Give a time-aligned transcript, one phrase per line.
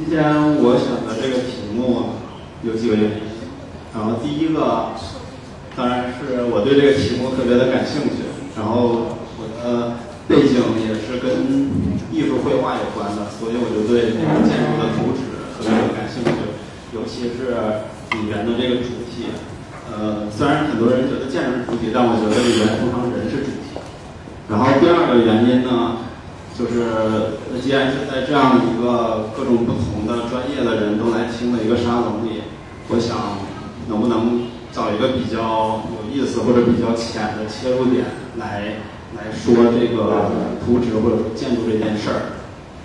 [0.00, 0.24] 今天
[0.64, 2.16] 我选的这个题目
[2.64, 3.36] 有几个原因，
[3.92, 4.96] 然后第一个
[5.76, 8.24] 当然是我对这个题目特别的感兴趣，
[8.56, 11.68] 然后我的背景也是跟
[12.08, 16.48] 艺术绘画有关的，所以我就对这个建筑的图纸特别的感兴趣，
[16.96, 17.84] 尤其是
[18.16, 19.28] 里面的这个主体。
[19.92, 23.76] 呃，虽然很多人觉得建筑是主体，但我觉得里面通常人是主体。
[24.48, 26.08] 然后第二个原因呢？
[26.60, 32.42] 就是既然是在这样一个各种不同的专业的人都来听的一个沙龙里，
[32.88, 33.16] 我想
[33.88, 38.04] 能不能找一个比较有意思或者比较浅的切入点
[38.36, 38.76] 来
[39.16, 42.20] 来说这个图纸或者说建筑这件事儿。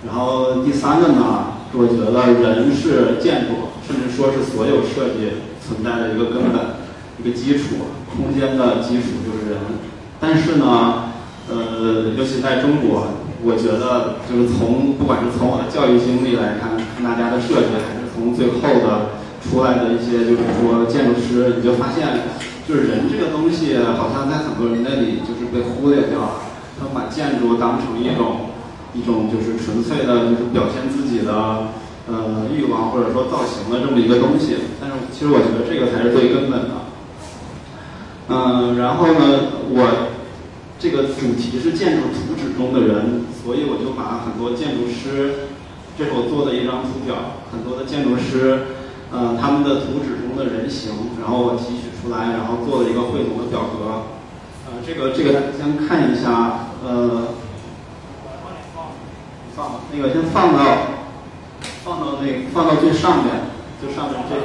[0.07, 6.79] 然后第三个呢，我觉得人是建筑，甚至说是所有设计存在的一个根本、
[7.19, 9.59] 一个基础，空间的基础就是人。
[10.21, 11.11] 但是呢，
[11.49, 13.24] 呃，尤其在中国。
[13.45, 22.25] 我觉得就是从不管是从我的教育经历来看，看大家的设计，还是从最后的出来的一些就是说建筑师，你就发现，
[22.65, 26.41] 就是人这个东西好像在很多人那里就是被忽略掉了。
[26.81, 28.49] 他们把建筑当成一种
[28.97, 31.69] 一种就是纯粹的，就是表现自己的
[32.09, 34.57] 呃欲望或者说造型的这么一个东西。
[34.81, 36.89] 但是其实我觉得这个才是最根本的。
[38.27, 40.09] 嗯，然后呢，我。
[40.77, 45.45] 这个主题是建筑图纸中的人，所以我就把很多建筑师，
[45.95, 48.73] 这是我做的一张图表，很多的建筑师，
[49.11, 54.09] 呃，他们的图纸中的人形，然后我提取出来，然后做了一个汇总的表格，
[54.65, 57.37] 呃，这个这个先看一下，呃，
[59.55, 61.05] 放那个先放到
[61.85, 64.41] 放到那放到最上面，就上面这。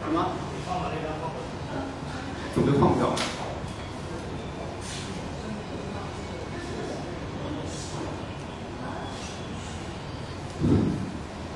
[0.00, 0.32] 什么？
[2.54, 3.12] 准备放 掉。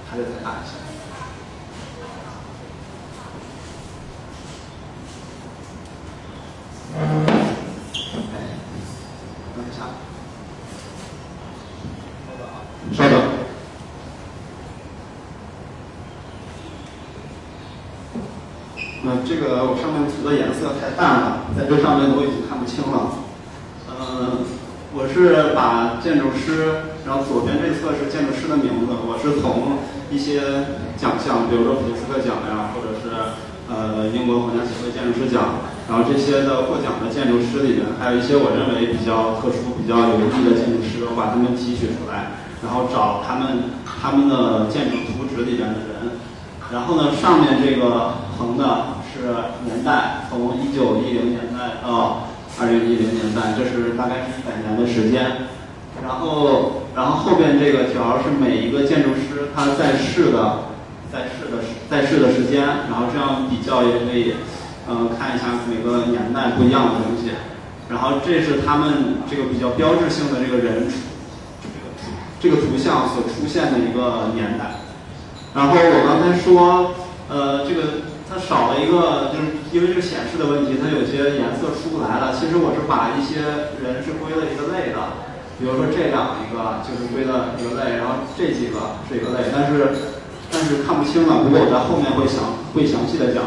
[0.09, 0.73] 还得再大一些。
[6.97, 6.99] 哎，
[9.55, 9.79] 等一下，
[12.97, 13.15] 稍等。
[19.05, 23.19] 那这个我上面涂的颜色太淡了，在这上面我已经看不清了。
[23.91, 24.47] 嗯，
[24.95, 26.95] 我是把建筑师。
[27.07, 29.79] 然后左边这侧是建筑师的名字，我是从
[30.11, 30.43] 一些
[30.99, 33.15] 奖项，比如说普利斯克奖呀，或者是
[33.71, 46.19] 呃英国皇家协会建筑师奖，然后这些的获奖的建筑师里面，还有一些我认为比较特殊、比较有意义的建筑师，我把他们提取出来，然后找他们他们的建筑图纸里边的人，
[46.75, 48.96] 然后呢上面这个横的
[49.65, 52.29] 年代，从一九一零年代到
[52.61, 55.49] 二零一零年代，这是大概是一百年的时间。
[56.05, 60.69] 然后，然后后边这个条是每一个建筑师他在世的，
[61.11, 64.35] 在世的在世的时间，然后这样比较也可以，
[64.89, 67.33] 嗯，看一下每个年代不一样的东西。
[67.89, 70.87] 然后这是他们这个比较标志性的这个人，
[72.41, 74.83] 这个图像所出现的一个年代。
[75.55, 76.95] 然后我刚才说，
[77.31, 82.35] 呃，这个它少了一个，就是因为这个显示的问题，它有些颜色出不来了。
[82.35, 83.39] 其实我是把一些
[83.79, 84.99] 人是归了一个类的。
[85.59, 89.95] 比如说这两一个就是归了一个类，然后这几个是一个类，但是
[90.51, 91.45] 但是看不清了。
[91.45, 92.43] 不过我在后面会详
[92.75, 93.45] 会详细的讲。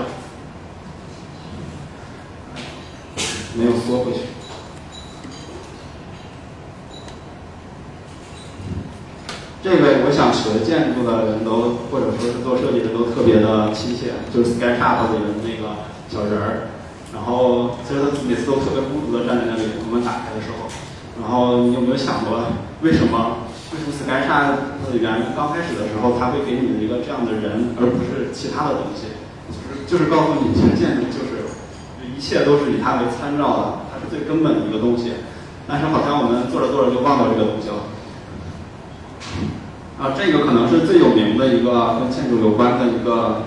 [3.56, 4.20] 没有缩回去。
[9.62, 16.72] 这个我想学建筑的人都或者说是做设计的都特别的亲切，就是 SketchUp 里的那个小人儿，
[17.12, 20.72] 然后其实他每次都特别孤独的站在那里，我们打开的时候。
[21.20, 22.40] 然后你有没有想过，
[22.80, 29.12] 为什么为什么 SketchUp 里边刚开始的时候，他会给你一个这样的人，而不是其他的东西？
[29.52, 31.44] 就是就是告诉你，其实建筑就是
[32.08, 35.20] 一切都是以它为参照的，它是最根本的一个东西。
[35.68, 37.89] 但是好像我们做着做着就忘掉这个东西了。
[40.00, 43.44] 啊，这个可能是最有名的一个跟建筑有关的一个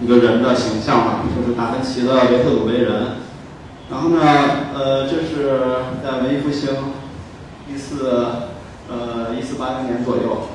[0.00, 3.18] 一个人的形象吧，就是达芬奇的维特鲁威人。
[3.90, 4.20] 然后呢，
[4.74, 5.60] 呃，这是
[6.02, 6.70] 在文艺复兴。
[7.72, 8.10] 一四
[8.90, 10.48] 呃一四八零年左右，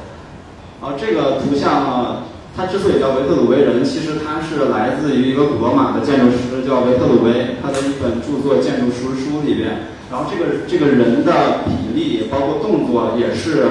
[0.79, 2.17] 然后这个图像呢，
[2.55, 13.65] 它之所以叫维特鲁威人，其实它是来自于一个古罗马的建筑师叫维特鲁威，他的一本著作《建筑实书》里边，然后这个这个人的比例包括动作也是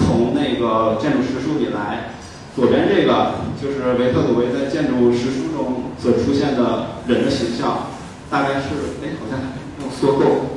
[0.00, 2.10] 从那个《建筑实书》里来，
[2.56, 7.88] 左边这个就是维特鲁威在《建筑实书》中所出现的人的形象，
[8.28, 9.38] 大概是哎好像
[9.80, 10.56] 用缩构。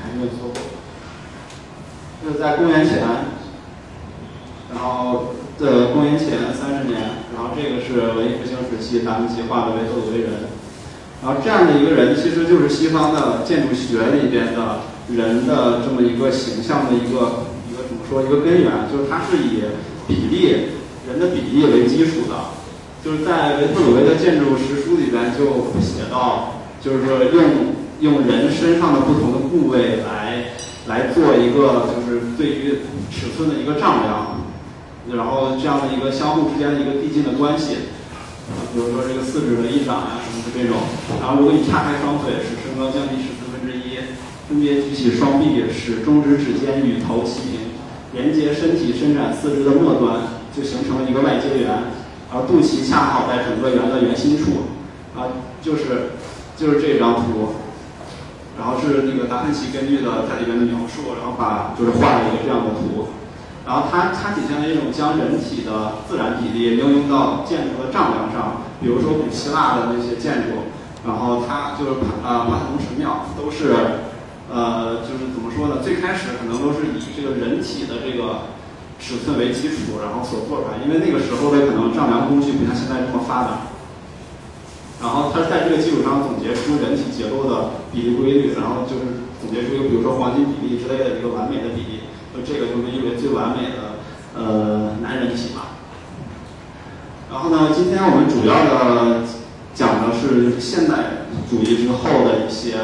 [0.00, 0.54] 还没有错过，
[2.24, 3.02] 就是在公元前，
[4.72, 7.00] 然后的公元前三十年，
[7.34, 10.30] 然后这个是文艺复兴时期达芬奇画的维特鲁威人。
[11.22, 14.80] 然后这样的一个人，其实就是西方的建筑学里边的
[15.14, 19.62] 人的这么一个形象的一个一个怎么说一个根源，就是他是以
[20.06, 20.68] 比例
[21.08, 22.34] 人的比例为基础的，
[23.02, 27.44] 就是在维特鲁威的建筑实书里边就写到，就是说用
[28.00, 30.52] 用人身上的不同的部位来
[30.86, 32.78] 来做一个就是对于
[33.10, 34.40] 尺寸的一个丈量，
[35.12, 37.96] 然后这样的一个相互之间的一个递进的关系。
[38.72, 40.80] 比如说这个四指的一掌啊，什么的这种？
[41.20, 43.36] 然后如果你岔开双腿，使身高降低十
[44.48, 47.60] 分，别举起双臂，使中指指尖与头齐平，
[48.12, 50.20] 连接身体伸展四肢的末端，
[50.56, 51.84] 就形成了一个外接圆，
[52.32, 54.68] 而肚脐恰好在整个圆的圆心处，
[55.14, 55.28] 啊，
[55.62, 56.12] 就是
[56.56, 57.54] 就是这张图，
[58.58, 63.08] 然后是那个达芬奇根据的在里面的描述，然后把就是画了一个这样的图。
[63.66, 70.72] 然后它它体现了一种将人体的自然比例应用到建筑的丈量上，比如说古希腊的那些建筑，
[71.06, 71.90] 然后它就是
[72.24, 74.07] 啊帕特农神庙都是，
[74.50, 75.82] 呃就是怎么说呢？
[75.82, 78.54] 最开始可能都是以这个人体的这个
[78.98, 83.50] 尺寸为基础，然后所做出来，因为那个时候的可能丈量工具不像现在这么发达。
[85.00, 92.00] 然后它在这个基础上总结出人体结构的比例规律，然后就是总结出一个比如说黄金比例之类的一个完美的比例。
[92.46, 93.98] 这个就被誉为最完美的
[94.36, 95.62] 呃男人体嘛。
[97.28, 99.24] 然后呢，今天我们主要的
[99.74, 102.76] 讲的是现代主义之后的一些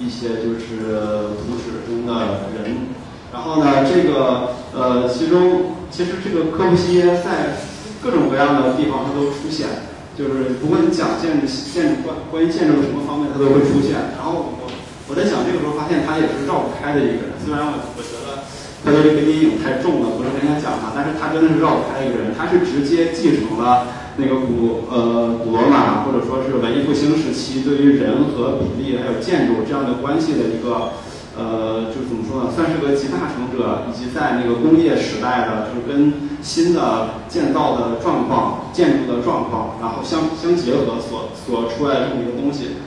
[0.00, 2.90] 一些就是图纸中的人。
[3.32, 7.60] 然后呢，这个呃其中其实这个科布西耶在
[8.02, 9.68] 各种各样的地方他都出现，
[10.18, 14.16] 就是不管你讲建筑建筑关关于建筑什么方面他都会出现。
[14.18, 14.66] 然后我
[15.06, 18.42] 我在讲这个时候发现他也是绕不开的一个人，虽然我我觉得。
[18.82, 23.84] 他的这个阴影太重了，不是很想讲他，但是他真的是绕不开一个人，他是直接继承了
[24.16, 30.92] 那个古呃古罗马或者说是文艺复兴时期对于人和比例还有建筑这样的关系的一个
[31.38, 36.12] 呃，就怎么说呢，算是个集大成者，以及在那个工业时代的，就是跟
[36.42, 42.82] 新的建造的状况、建筑的状况，然后相相结合所所出来的这么一个东西。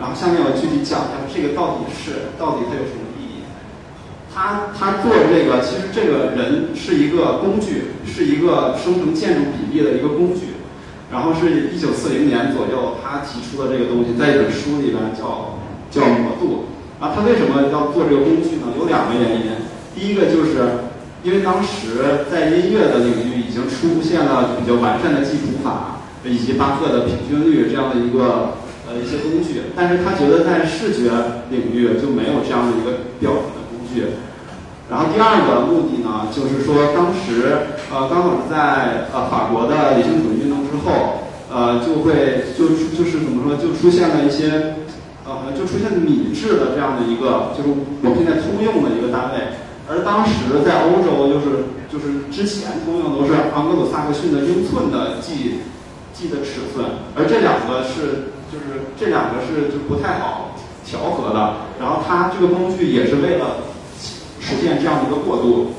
[0.00, 3.44] 然后下面我具体讲一下这个到底是到底它有什么意义。
[4.34, 10.53] 他他做这个，其实这个人是一个工具，是一个生成建筑比例的一个工具。
[11.10, 15.60] 然后是一九四零年左右，他提出的这个东西，在一本书里边叫
[15.90, 16.66] 叫模度。
[17.00, 18.72] 啊，他为什么要做这个工具呢？
[18.78, 19.50] 有两个原因。
[19.94, 20.90] 第一个就是
[21.22, 28.54] 因为当时在音乐的领域已经出现了比较完善的记谱法，以及巴赫的平均律这样的一个
[28.88, 31.10] 呃一些工具，但是他觉得在视觉
[31.50, 34.14] 领域就没有这样的一个标准的工具。
[34.90, 44.74] 然后第二个目的呢，就是说当时呃刚好是在呃法国的理性主义之后，呃就会就就是怎么说，就出现了一些
[45.24, 47.70] 呃就出现米制的这样的一个，就是
[48.02, 49.54] 我们现在通用的一个单位。
[49.86, 55.60] 而当时在欧洲，就是就是之前通用都是昂格鲁萨克逊的英寸的计
[56.12, 61.54] 计的尺寸，而这两个是就是这两个是就不太好调和的。
[61.78, 63.70] 然后它这个工具也是为了。
[64.46, 65.70] 实现这样的一个过渡，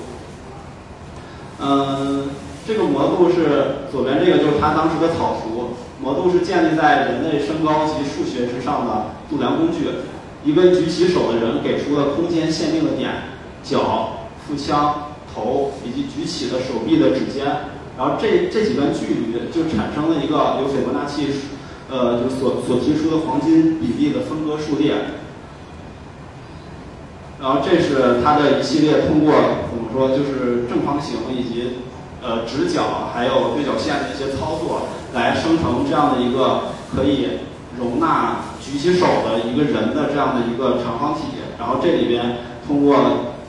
[1.62, 2.24] 嗯，
[2.68, 9.86] 这个模度是左边这个就是他当时的草图，模度是建立在人类身高及数学之上的度量工具，
[10.44, 13.12] 一个举起手的人给出了空间限定的点，
[13.64, 17.46] 脚、腹腔、头以及举起的手臂的指尖，
[17.98, 21.28] 然后这这几段距离就产生了一个由斐波那契，
[21.90, 24.96] 呃，就所所提出的黄金比例的分割数列。
[27.40, 29.34] 然后这是它的一系列通过
[29.70, 31.78] 怎么说，就是正方形以及
[32.26, 37.30] 呃直角还有对角线的一些操作，来生成这样的一个可以
[37.78, 41.22] 容纳举起手的一个人的这样的一个长方体。
[41.60, 42.98] 然后这里边通过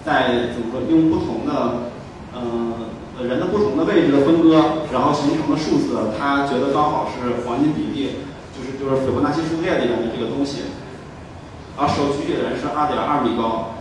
[0.04, 1.90] 在怎么说，用不同的
[2.37, 2.75] 嗯
[3.26, 8.11] 人的不同的位置的分割，然后形成的数字，他觉得刚好是黄金比例，
[8.52, 10.68] 就是就是斐波那契数列里面的这个东西。
[11.78, 13.75] 而手举起的人是二点二米高。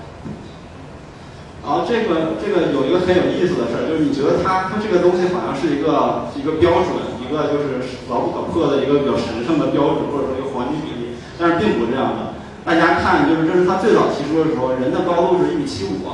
[1.65, 12.37] 然后这个这个有一个很有意思的事儿，就是你觉得它它这个东西好像是一个一个标准，一个就是牢不可破的一个比较神圣的标准，或者说一个黄金比例，但是并不是这样的。
[12.61, 16.05] 大家看，就是这是他最早提出的时候，人的高度是一米七五，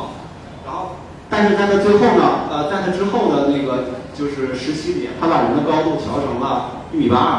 [0.63, 0.95] 然后
[1.27, 7.31] 但是在他最后呢，呃，在他之后的那个就是时期里，他把人的高度调成了一米八二。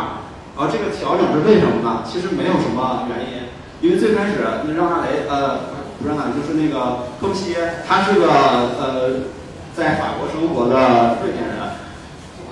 [0.52, 2.04] 然后这个调整是为什么呢？
[2.04, 3.48] 其实没有什么原因，
[3.80, 5.80] 因为最开始让纳雷呃。
[6.00, 7.56] 不是呢，就是那个科布西，
[7.86, 9.26] 他是个呃，
[9.74, 11.58] 在法国生活的瑞典人。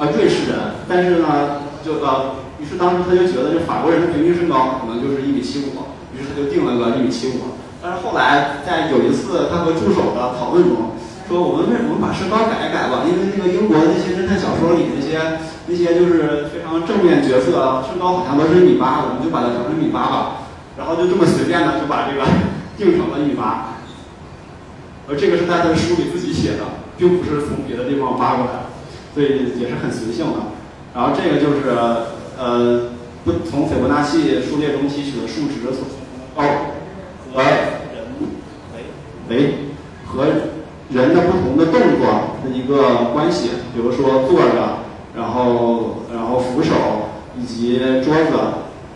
[0.01, 5.85] 啊瑞士人，但是呢就呃，于是当时他就觉得这法国人的平均身高可能就是一米七五，
[6.17, 7.53] 于是他就定了个一米七五。
[7.83, 10.97] 但是后来在有一次他和助手的讨论中，
[11.29, 15.21] 说我们为我们把身高改一改吧，因为那个英国的那些侦探小说里那些
[15.69, 20.49] 那些就是非常正面角色，身高好像都是一米八，我们就把它调成一米八吧。
[20.81, 22.25] 然后就这么随便的就把这个
[22.81, 23.77] 定成了一米八。
[25.07, 26.65] 而这个是在他在书里自己写的，
[26.97, 28.65] 并不是从别的地方挖过来，
[29.13, 30.39] 所以也是很随性的。
[30.95, 31.77] 然后这个就是
[32.39, 32.91] 呃，
[33.25, 35.85] 不从斐波那契数列中提取的数值所
[36.35, 36.43] 高
[37.35, 38.09] 和人
[39.29, 39.55] 为
[40.07, 40.25] 和
[40.91, 44.79] 人的不同的动作的一个关系，比如说坐着，
[45.17, 46.73] 然后然后扶手
[47.39, 48.33] 以及桌子，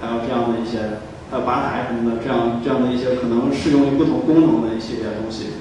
[0.00, 0.78] 还有这样的一些
[1.34, 5.58] 还有吧台什么的，这样这样的一些可能适用于不同功能的一系列东西。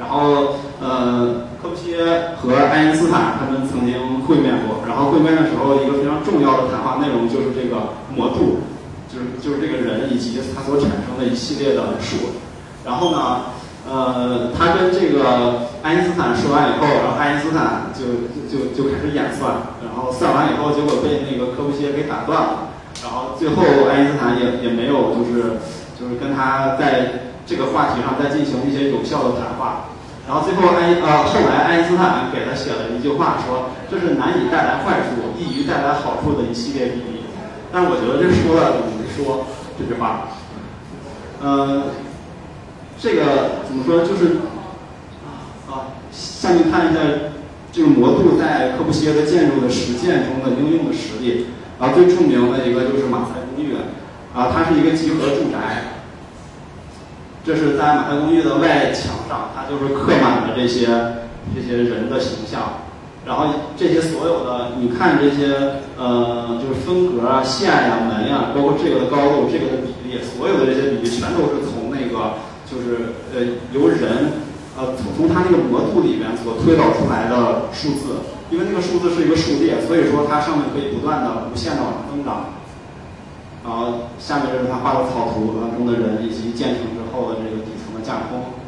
[0.00, 4.80] 然后，呃，科布西耶和爱因斯坦他们曾经会面过。
[4.88, 8.64] 然后会面的时候，一个非常重要的谈话内容就是这个模度，
[9.12, 12.32] 就是就是这个人以及他所产生的一系列的数。
[12.82, 13.52] 然后呢，
[13.86, 19.52] 呃，他跟这个爱因斯坦说完以后，然后爱因斯坦就就就开始演算，
[19.84, 22.71] 然后算完以后，结果被那个科布西耶给打断了。
[23.02, 25.58] 然后最后爱因斯坦也也没有就是
[25.98, 29.86] 就是跟他在这个话题上再进行一些有效的谈话。
[30.26, 37.26] 然后最后爱呃后来爱因斯坦给他写了一句话，说这是难以带来坏处，易于带来好处的一系列比喻。
[37.72, 40.28] 但是我觉得这说了等于没说这句话。
[41.42, 41.82] 呃，
[43.00, 44.06] 这个怎么说？
[44.06, 44.36] 就是
[45.68, 47.00] 啊，下面看一下
[47.72, 51.46] 这个模度在柯布西耶的建筑的实践中的应用的实例。
[51.82, 53.74] 啊，最著名的一个就是马赛公寓，
[54.32, 55.98] 啊，它是一个集合住宅。
[57.44, 60.86] 这是在马赛公寓的外墙上，它就是刻满了这些
[61.52, 62.86] 这些人的形象，
[63.26, 63.46] 然后
[63.76, 72.34] 这些所有的，你看这些呃，就是分格啊、线呀、门呀，包括这个的高度、这个的比例，所有的这些比例全都是从那个
[72.70, 74.30] 就是呃由人
[74.76, 82.60] 呃从从它那个模度里面所推导出来的数字，因为那个数字是一个数列，所以说它上面可以不断的无限的往上增长。
[83.64, 88.58] 然后下面就是他画的草图当中的人，以及建成之后的这个底层的架空。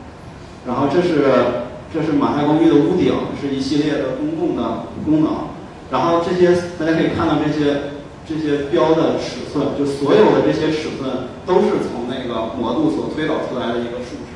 [0.64, 5.50] 然后这是这是马赛公寓的屋顶，是一系列的公共的功能。
[5.90, 7.90] 然后这些大家可以看到这些
[8.22, 14.33] 这些标的尺寸，就所有的这些尺寸都是从那个模度所推导出来的一个数值，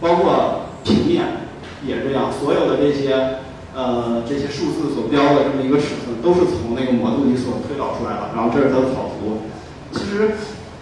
[0.00, 1.24] 包括平面
[1.86, 3.38] 也这样，所有的这些。
[3.76, 8.34] 呃，这些数字所标的这么一个尺寸，都是从那个模度里所推导出来的。
[8.34, 9.46] 然后这是它的草图。
[9.92, 10.34] 其实，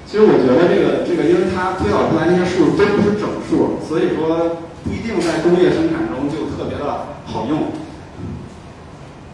[0.06, 7.68] 其实我觉得这个这个，因为它推导出来那些数都不是整数，所以说不一定在工业生产中就特别的好用。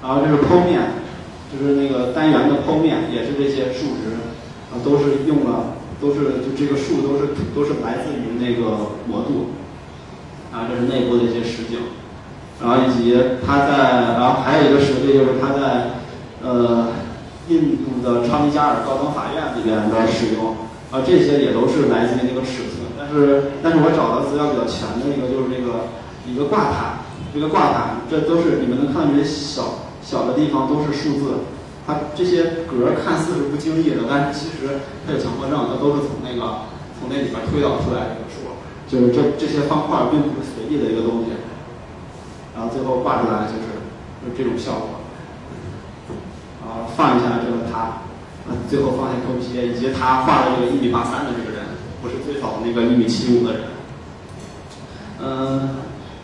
[0.03, 0.99] 然后这是剖面，
[1.47, 4.19] 就是那个单元的剖面，也是这些数值
[4.75, 9.55] 啊，都是用了，都是就这个数都是都是来自于那个模度。
[10.53, 11.81] 啊，这是内部的一些实景。
[12.61, 15.99] 然后以及他在，然后还有一个实例就是他在，
[16.45, 16.93] 呃，
[17.49, 20.55] 印度的昌吉加尔高等法院里边的使用，
[20.93, 22.87] 啊，这些也都是来自于那个尺寸。
[22.97, 25.91] 但是，但是我找到资料比较全的一个就是这个
[26.23, 27.03] 一个挂毯，
[27.35, 31.43] 这个挂毯，这都是你们能看到这些小小的地方都是数字，
[31.85, 38.22] 它这些格看似是不经意的，但是其实它有强迫症，它都是从那个从那里边推导出来的，
[38.93, 41.33] 就是这这些方块并不是随意的一个东西。
[42.55, 43.81] 然后最后挂出来就是
[44.21, 45.01] 就这种效果，
[46.61, 47.79] 然后放一下这个他，
[48.45, 51.65] 啊最后放下科皮以及他画的这个一米八三的这个人，
[52.03, 53.63] 不是最早那个一米七五的人，
[55.19, 55.71] 嗯，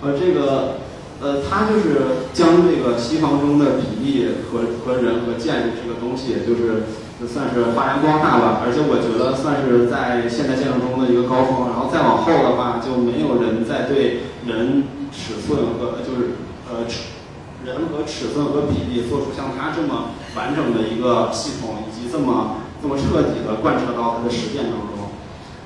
[0.02, 0.76] 呃这个
[1.22, 6.84] 呃他就是将这个西方中的比例和和人和建筑这个东西，就是
[7.20, 14.84] 就算是发扬光大吧，而且我觉得算是在现代建筑中的一个高峰，然后再往后的话就没有人再对人。
[15.10, 16.37] 尺寸和就是
[16.68, 17.16] 呃尺
[17.64, 25.08] 人和尺寸和比例做出像它这么完整的一个系统，以及这么这么彻底的贯彻到它的实践当中。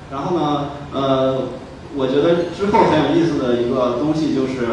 [0.09, 1.43] 然后呢，呃，
[1.93, 4.63] 我觉得之后很有意思的一个东西就是，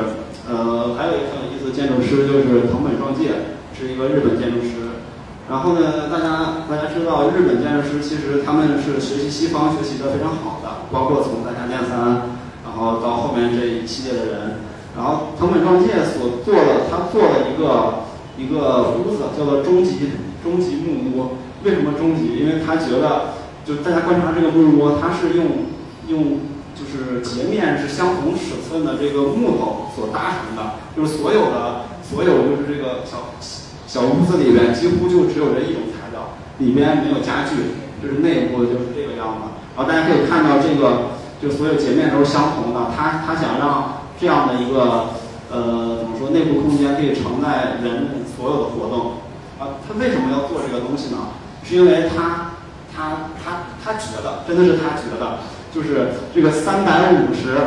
[0.49, 4.80] 呃，还有一个很有意思的建筑师就是藤本壮介，是一个日本建筑师。
[5.51, 12.31] 然后呢，大家大家知道日本建筑师其实他们是学习西方学习的非常好的，包括从大家练三，
[12.63, 14.61] 然后到后面这一系列的人。
[14.97, 18.07] 然后藤本壮介所做的，他做了一个
[18.39, 21.37] 一个屋子，叫做终极终极木屋。
[21.65, 22.39] 为什么终极？
[22.39, 25.47] 因为他觉得，就大家观察这个木屋，它是用
[26.07, 26.41] 用
[26.75, 33.35] 就是截面是相同尺寸的这个木头所搭成的，就是所有的所有就是这个小
[33.91, 39.51] 小屋子里边几乎就只有这一种材料，里面没有家具，就是内部就是这个样子。
[39.75, 42.93] 然后大家可以看到这个，就所有截面都是相同的。
[42.97, 45.11] 他他想让这样的一个
[45.51, 49.15] 呃怎么说内部空间可以承载人所有的活动。
[49.59, 51.35] 啊，他为什么要做这个东西呢？
[51.65, 52.53] 是因为他
[52.95, 55.41] 他他他觉得，真的是他觉得，
[55.75, 57.59] 就是这个三百五十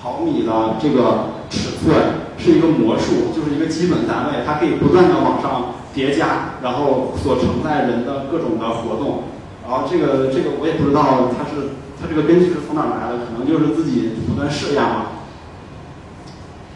[0.00, 2.22] 毫米的这个尺寸。
[2.46, 9.24] 是一个魔术，就是一个基本单位，它可以不断的往上叠加，然后所承载人的各种的活动。
[9.66, 15.26] 然后这个这个我也不知道它是它这个根据是从哪来的，可能就是自己不断试验嘛。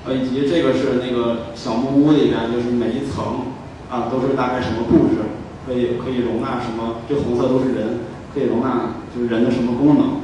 [0.04, 3.54] 呃，以及这个是那个小木屋里边，就是每一层
[3.88, 5.22] 啊都是大概什么布置，
[5.64, 7.06] 可以可以容纳什么？
[7.08, 8.00] 这红色都是人，
[8.34, 10.18] 可以容纳就是人的什么功能？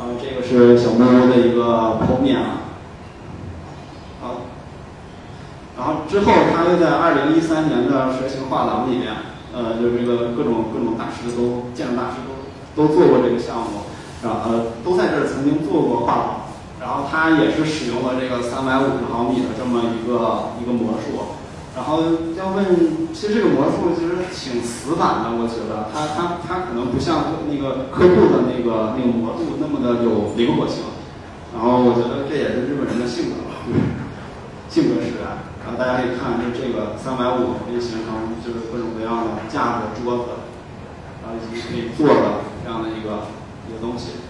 [0.00, 2.65] 啊，这个是小木屋的一个剖面啊。
[5.76, 9.12] 然后之后，他又在二零一三年的蛇形画廊里面，
[9.52, 12.32] 呃，就这个各种各种大师都建筑大师都
[12.72, 13.84] 都做过这个项目，
[14.24, 16.28] 然后都在这儿曾经做过画廊。
[16.80, 21.36] 然后他也是使用了这个三百五十毫米的这么一个一个魔术。
[21.76, 22.00] 然后
[22.36, 30.84] 要问，其实这个魔术其实挺死板的，我觉得他他他可能不像那个客户的那个那个魔术那么的有灵活性。
[31.52, 33.60] 然后我觉得这也是日本人的性格吧，
[34.68, 35.45] 性格使然。
[35.66, 40.38] 然后大家可以看，就这个三百五可以形成就是各种各样的架子、桌子，
[41.18, 43.26] 然后以及可以坐的这样的一个
[43.66, 44.22] 一个东西。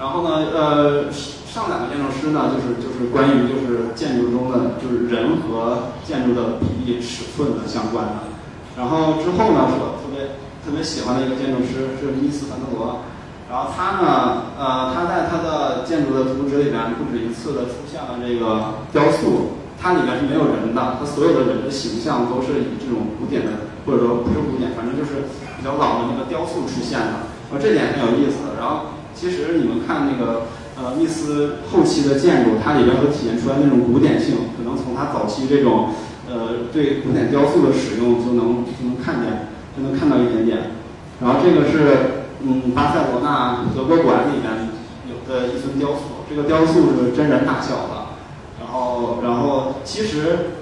[0.00, 8.32] 然后呢，呃，上两个建筑师呢，就是就是关于就是建筑中的就是人和建筑的比例尺寸的相关的。
[8.74, 10.32] 然后之后呢，是我特别
[10.64, 13.04] 特别喜欢的一个建筑师是伊斯·凡德罗。
[13.52, 25.28] 然后他呢，呃，他在他的建筑的图纸里面不止一次的出现了这个雕塑，它里面是没有人的，它所有的人的形象都是以这种古典的，或者说不是古典，反正就是
[25.60, 28.56] 比较老的那个雕塑出现的，呃，这点很有意思。
[28.56, 30.48] 然后其实你们看那个
[30.80, 35.92] 呃密斯后期的建筑，它里边会体现出来那种古典性，可能从他早期这种
[36.24, 40.72] 呃对古典雕塑的使用就能就能看见，就能看到一点点。
[41.20, 42.11] 然后这个是。
[42.44, 44.68] 嗯，巴塞罗那德国馆里面
[45.06, 48.10] 有的一尊雕塑，这个雕塑是真人大小的。
[48.58, 50.58] 然后，然后其实，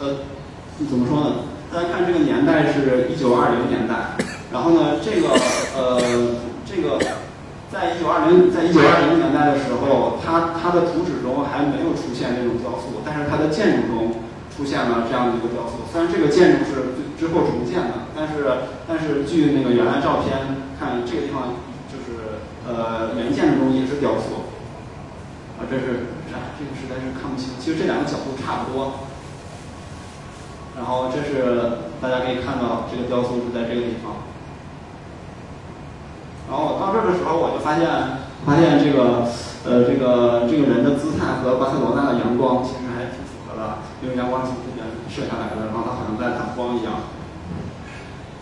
[0.00, 0.26] 呃，
[0.90, 1.46] 怎么说呢？
[1.72, 4.18] 大家看这个年代是一九二零年代。
[4.50, 5.30] 然后呢，这个
[5.78, 6.02] 呃，
[6.66, 6.98] 这个
[7.70, 15.86] 在一九二零在一九二零年代的时候，它它的图纸中还没有出现这种雕塑，但是它的建筑中出现了这样的一个雕塑。
[15.86, 20.66] 虽然这个建筑是之后重建的，但是但是据那个原来照片。
[20.82, 21.54] 看这个地方，
[21.86, 24.50] 就是呃原件中也是雕塑，
[25.54, 26.58] 啊，这是啥？
[26.58, 27.54] 这个实在是看不清。
[27.60, 29.06] 其实这两个角度差不多。
[30.74, 34.26] 然后这是大家可以看到，这个雕塑是在这个地方。
[36.50, 37.86] 然后我到这儿的时候，我就发现，
[38.42, 39.30] 发现这个
[39.62, 47.21] 呃这个这个人的姿态和巴塞罗那的阳光其实还挺符合的，因为阳光从这边射下来的，然后它好像在挡光一样。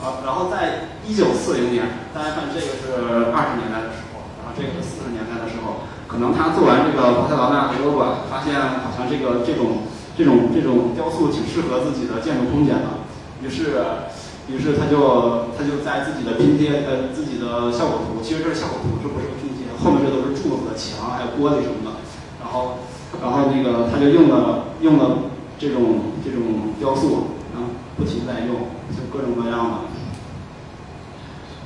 [0.01, 9.85] 啊，然后在一九四零年，大家看这个是二十年代的时候，然后这个是四十年代的时候，可能他做完这个巴塞罗那博物馆，发现好像这个这种
[10.17, 13.05] 这种这种雕塑挺适合自己的建筑空间的，
[13.45, 14.09] 于是
[14.49, 22.01] 于是他就他就在自己的拼贴呃自己的效果图，其实这是效果图，这不是拼贴，后面这都是柱子、墙还有玻璃什么的，
[22.41, 22.81] 然后
[23.21, 25.29] 然后那个他就用了用了
[25.61, 27.69] 这种这种雕塑啊，
[28.01, 29.90] 不停在用，就各种各样的。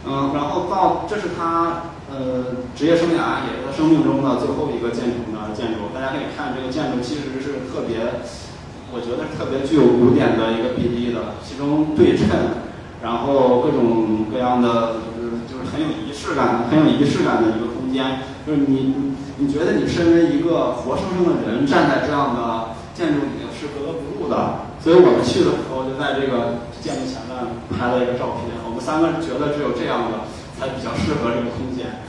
[0.07, 5.89] 嗯，然后到这是他呃职业生涯，也是他生命中的最后一个建成的建筑。
[5.95, 8.21] 大家可以看这个建筑，其实是特别，
[8.93, 12.29] 我觉得特别具有古典的一个比例的，其中对称，
[13.03, 18.21] 然后各种各样的就是就是很有仪式感，很有仪式感的一个空间。
[18.47, 24.69] 就是你你觉得你身为一个活生生的人站在这样的建筑里面是格格不入的。
[24.85, 27.33] 所以我们去的时候就在这个建筑前面
[27.73, 28.53] 拍了一个照片。
[28.61, 30.29] 我们三个觉得只有这样的
[30.61, 32.05] 才比较适合这个空间。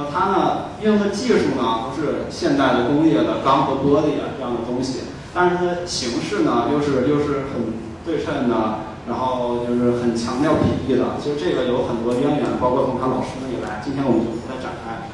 [0.00, 11.20] 呃，它呢用的技术呢不是现代的工业的钢和玻璃啊这样的东西，但是它的形式呢又是又是很对称的，然后就是很强调比例的。
[11.20, 13.84] 其实这个有很多渊源，包括从他老师那里来。
[13.84, 15.04] 今天我们就不再展开。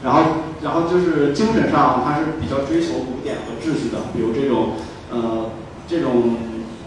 [0.00, 4.80] 然后，然后就是精神上它是比较追求古典和秩序的，比如这种。
[5.12, 5.50] 呃，
[5.88, 6.36] 这种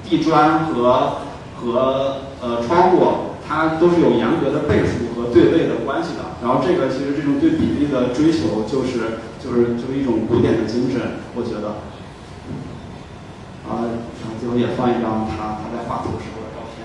[0.03, 1.17] 地砖和
[1.55, 3.07] 和呃窗户
[3.47, 6.23] 它都是有严格的倍数和对位的关系的。
[6.41, 11.75] 然后这个其实这种对比例的追求，就是就是就是一种古典的精神，我觉得。
[13.63, 13.87] 啊，
[14.19, 16.83] 然后最后也放一张他他在画图时候的照片。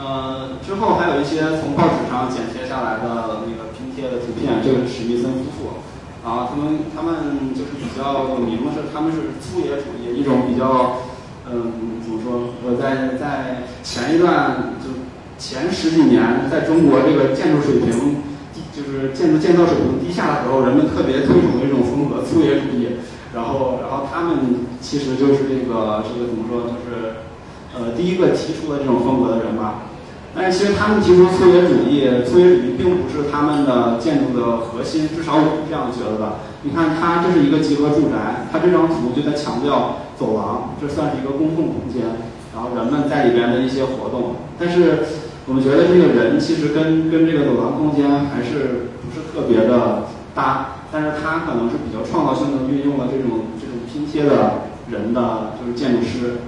[0.00, 5.84] 呃，之后还有一些从报纸上剪切下来的那个拼贴的图片，这个是史密森夫妇。
[6.24, 11.02] 啊，他们他们就是比较有名的是，他们是粗野主义，一种比较，
[11.44, 12.54] 嗯，怎么说？
[12.64, 15.04] 我在在前一段就
[15.36, 18.24] 前十几年，在中国这个建筑水平，
[18.72, 23.04] 就是建筑建造水平低下的时候，人们特别推崇的一种风格——粗野主义。
[23.34, 26.62] 然后，然后他们其实就是这个这个怎么说？
[26.72, 27.20] 就是
[27.76, 29.92] 呃，第一个提出的这种风格的人吧。
[30.34, 36.42] 但是其实他们提出粗野主义，粗野主义并不是他们的建筑的核心，至少我是这样觉得的。
[36.62, 42.02] 你看，它这是一个集合住宅，它这张图就在强调走廊，这算是一个公共空间，
[42.52, 44.34] 然后人们在里边的一些活动。
[44.58, 45.06] 但是
[45.46, 56.42] 我们觉得这个人其实跟跟这个走廊空间还是不是特别的搭，但是他可能是比较创造性的运用了这种这种拼贴的人的就是建筑师，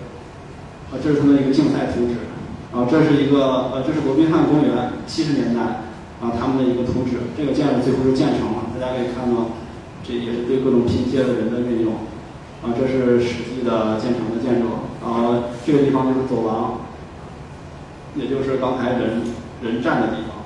[0.90, 2.25] 啊，这是他的一个竞赛图纸。
[2.76, 5.62] 啊，这是一个呃，这是罗宾汉公园七十年代
[6.20, 7.32] 啊，他们的一个图纸。
[7.34, 9.56] 这个建筑最后是建成了，大家可以看到，
[10.04, 11.94] 这也是对各种拼接的人的运用。
[12.60, 14.68] 啊，这是实际的建成的建筑。
[15.02, 16.80] 然后这个地方就是走廊，
[18.14, 19.22] 也就是刚才人
[19.62, 20.44] 人站的地方。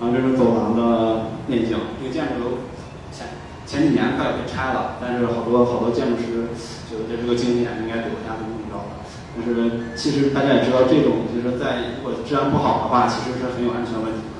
[0.00, 1.76] 啊，这是走廊的内景。
[2.00, 2.64] 这个建筑
[3.12, 3.28] 前
[3.66, 6.48] 前几年快要被拆了，但是好多好多建筑师
[6.88, 8.91] 觉得这个经典，应该留下这么着。
[9.32, 14.30] 就是其实大家也知道，这种就是在如果治安不好的话，其实是很有安全问题的。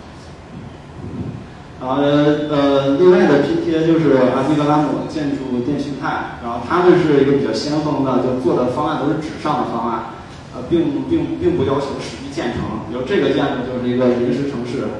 [1.80, 10.14] 然后呃，另外的拼贴就是阿迪格拉姆建筑电讯泰，然后他们是一个比较先锋的，就做的方案都是纸上的方案，
[10.54, 12.86] 呃，并并并不要求实际建成。
[12.88, 14.94] 比如这个建筑就是一个临时城市，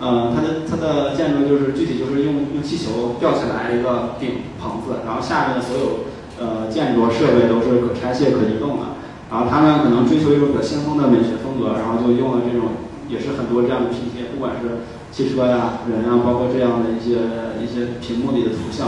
[0.00, 6.08] 呃，它的它的建筑就是具体就是用用气球吊起来一个顶棚子，然后下面的所有
[6.40, 8.93] 呃建筑设备都是可拆卸可移动的。
[9.30, 12.68] 然后他们可能追求一种比较先锋的美学风格，然后就用了这种，
[13.08, 17.18] 也是很多这样的拼贴，不管是汽车呀、人啊，包括这样的一些
[17.58, 18.86] 一些屏幕里的图像，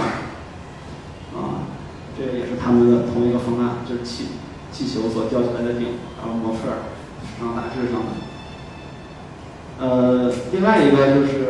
[1.34, 1.66] 啊，
[2.18, 4.26] 这个也是他们的同一个方案，就是气
[4.70, 6.84] 气球所吊起来的顶，然后模特儿
[7.40, 8.12] 上杂志上的。
[9.78, 11.48] 呃，另外一个就是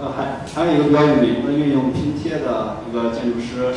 [0.00, 3.72] 呃，还还有一个比较有名的运用拼贴的一个建筑师，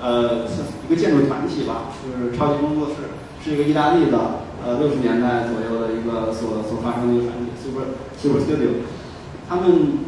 [0.00, 0.44] 呃，
[0.86, 3.15] 一个建筑团体吧，就是超级工作室。
[3.46, 8.82] 是一个意大利的，呃，六十年代左右的一个所所发生的一个团体，Super Super Studio。
[9.48, 10.02] 他们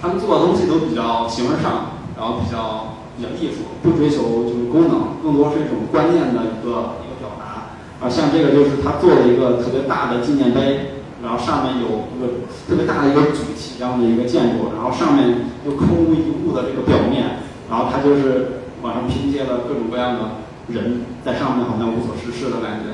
[0.00, 7.74] 他们做的东西都比较形而上，然后比较比较艺术，不追求就是功能，更多是一种观念的一个一个表达。
[7.98, 20.45] 啊，像这个就是他做了一个特别大的纪念碑，然后上面有一个特别大的一个主体这样的一个建筑，然后上面又空无一物的这个表面，然后他就是往上拼接了各种各样的。
[20.68, 22.90] 人在上面好像无所事事的感觉，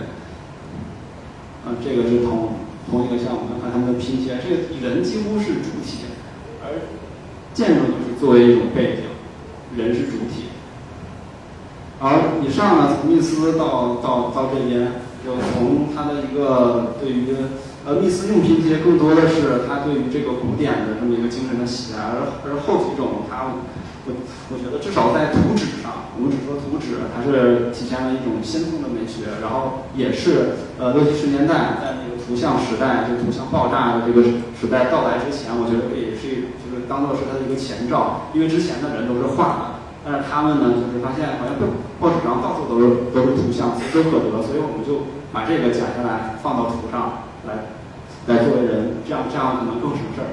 [1.65, 2.51] 啊，这个是同
[2.91, 6.05] 同一个项目，看他们的拼接，这个人几乎是主体，
[6.63, 6.83] 而
[7.55, 9.03] 建筑就是作为一种背景，
[9.77, 10.51] 人是主体。
[12.01, 14.93] 而以上呢，从密斯到到到这边，
[15.25, 17.35] 就从他的一个对于
[17.85, 23.47] 呃密斯用拼接，更多的是他对于这个古典的这么一个精神的喜爱，而而后几种他。
[24.03, 24.11] 我
[24.51, 39.63] 我觉得至少在图纸上，我们只说图纸，它是体现了一种先锋的美学，然后也是呃六七十年代在那个图像时代，就图像爆炸的这个时代到来之前，我觉得也是就是当做是它的一个前兆，因为之前的人都是画的，
[40.03, 41.55] 但是他们呢就是发现好像
[42.03, 47.55] 报纸上到处都是都是图像，随手可得，所以我们就把这个剪下来放到图上来
[48.27, 50.31] 来作为人，这样这样可能更省事儿。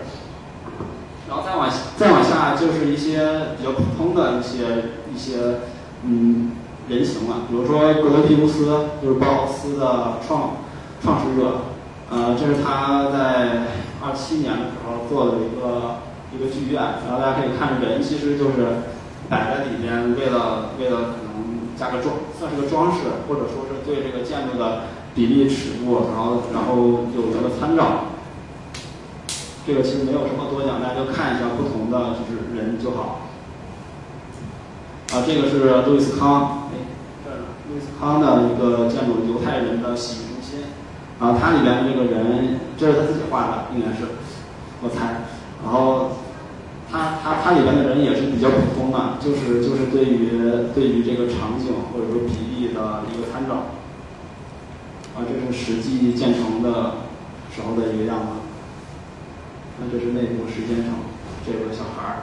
[1.27, 5.61] 然后再往再往下就是一些比较普通的一些一些
[6.03, 6.51] 嗯
[6.87, 8.65] 人形了，比如说格罗皮乌斯，
[9.01, 10.57] 就是包豪斯的创
[11.03, 11.61] 创始者，
[12.09, 13.67] 呃，这是他在
[14.01, 16.01] 二七年的时候做的一个
[16.33, 18.89] 一个剧院，然后大家可以看人其实就是
[19.29, 24.81] 摆在里边，为了为了可能加个装，算是个装饰，或者说是对这个建筑的
[25.15, 28.05] 比例尺度，然后然后有一个参照。
[29.67, 33.29] 这个其实没有什么多讲，大家就看一下不同的就是人就好。
[35.11, 36.89] 啊，这个是路易斯康，哎，
[37.23, 37.29] 这，
[37.69, 40.65] 路易斯康的一个建筑，犹太人的洗浴中心。
[41.19, 44.05] 啊，它里边的这个人，这是他自己画的，应该是，
[44.81, 45.25] 我猜。
[45.61, 46.11] 然后，
[46.89, 50.31] 他他他里边的人也是比较普通的，就是就是对于
[50.73, 53.75] 对于这个场景或者说比例的一个参照。
[55.27, 57.07] 这是实际建成的
[57.55, 58.27] 时候的一个样子。
[59.79, 60.95] 那这是内部时间上
[61.45, 62.15] 这个小孩儿。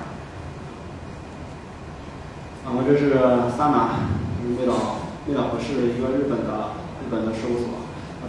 [2.64, 3.14] 然后这是
[3.56, 3.96] 萨马，
[4.42, 7.68] 就是味道味道和是一个日本的日本的事务所。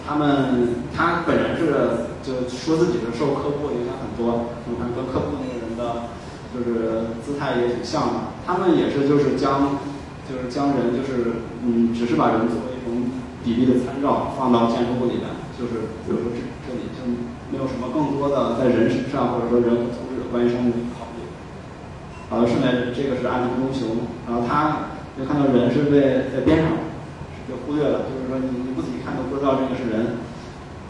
[0.05, 6.07] 他们他本人是就说自己是受客户影响很多，你看跟客户那个人的，
[6.53, 8.13] 就是姿态也挺像的。
[8.45, 9.79] 他们也是就是将
[10.29, 12.47] 就是将人就是嗯，只是把人
[13.47, 17.07] 比例的参照放到建筑物里面，就是比如说这这里就
[17.47, 21.23] 没有什么更多的在人身上或者说人和图纸的关于生物考虑。
[22.27, 26.91] 然后剩下这个是安藤忠雄，然后他就看到人是被在边上。
[27.47, 30.19] 就忽略了，就是说你你不仔细看都不知道这个是人，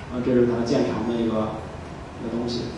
[0.10, 1.62] 啊，这是它建成的一个
[2.18, 2.74] 一个东西，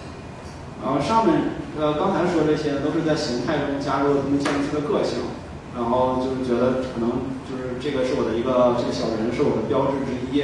[0.84, 5.32] 然后上面呃刚才说这些都是在形态中加入他们建筑师的个性，
[5.78, 7.39] 然后就是觉得可能
[7.82, 10.44] 这个是我的一个这个小人是我的标志之一，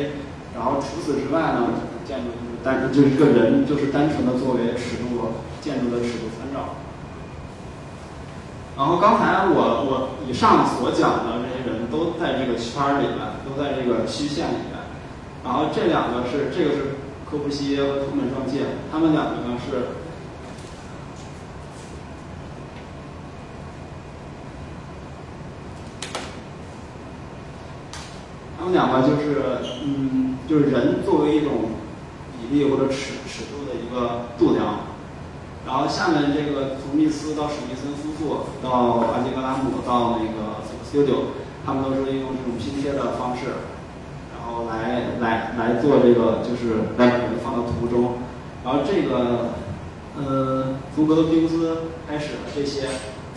[0.55, 6.79] 然后除此之外呢，建筑就是单就是这个人就是单纯的作为尺度建筑的尺度参照。
[8.77, 9.55] 然后刚才我
[9.87, 14.75] 我以上所讲的这些人都在这个圈儿里面，都在这个虚线里面。
[15.43, 19.95] 然后这两个是这个是科布西耶和图门双介，他们两个呢是，
[28.65, 31.69] 他们两个就是嗯，就是人作为一种
[32.33, 34.79] 比例或者尺尺度的一个度量。
[35.67, 43.53] 然后下面这个从密斯到史密森夫妇到阿基格拉姆到那个 Studio，他们都是用这种拼贴的方式，
[44.33, 48.13] 然后来来来做这个就是来把人放到图中。
[48.63, 49.53] 然后这个
[50.17, 52.87] 呃从格罗皮乌斯开始的这些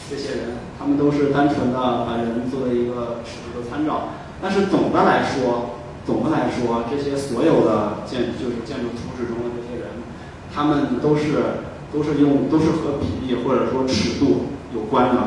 [0.09, 4.09] 这些人，他们都是单纯的把人作为一个尺度的参照。
[4.41, 9.91] 但是总的来说，总的来说，这些所有的建就是建筑图纸中的这些人，
[10.55, 11.67] 他们都是。
[11.91, 14.43] 都是用都是和比例或者说尺度
[14.75, 15.23] 有关的。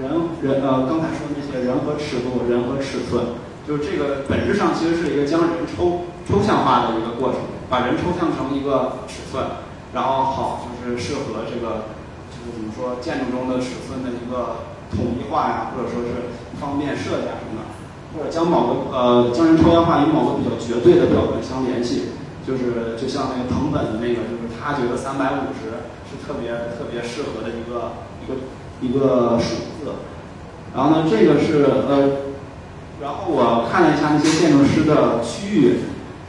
[0.00, 0.10] 人
[0.42, 3.26] 人呃，刚才说的那些人和尺度，人和尺寸，
[3.64, 9.44] 就是这个本质上其实是一个将人抽抽象化的一个过程，把人抽象成一个尺寸，
[9.94, 11.92] 然后好就是适合这个
[12.30, 14.68] 就是怎么说建筑中的尺寸的一个。
[14.88, 17.68] 统一化呀，或者说是方便设计啊什么的，
[18.16, 28.48] 或者将某个呃将人抽象化与某个比较绝对的标准相联系，就是就像那个藤本的那个，就是他觉得三百五十是特别特别适合的一个一个
[28.80, 29.92] 一个数字。
[30.74, 32.32] 然后呢，这个是呃，
[33.02, 35.80] 然后我看了一下那些建筑师的区域，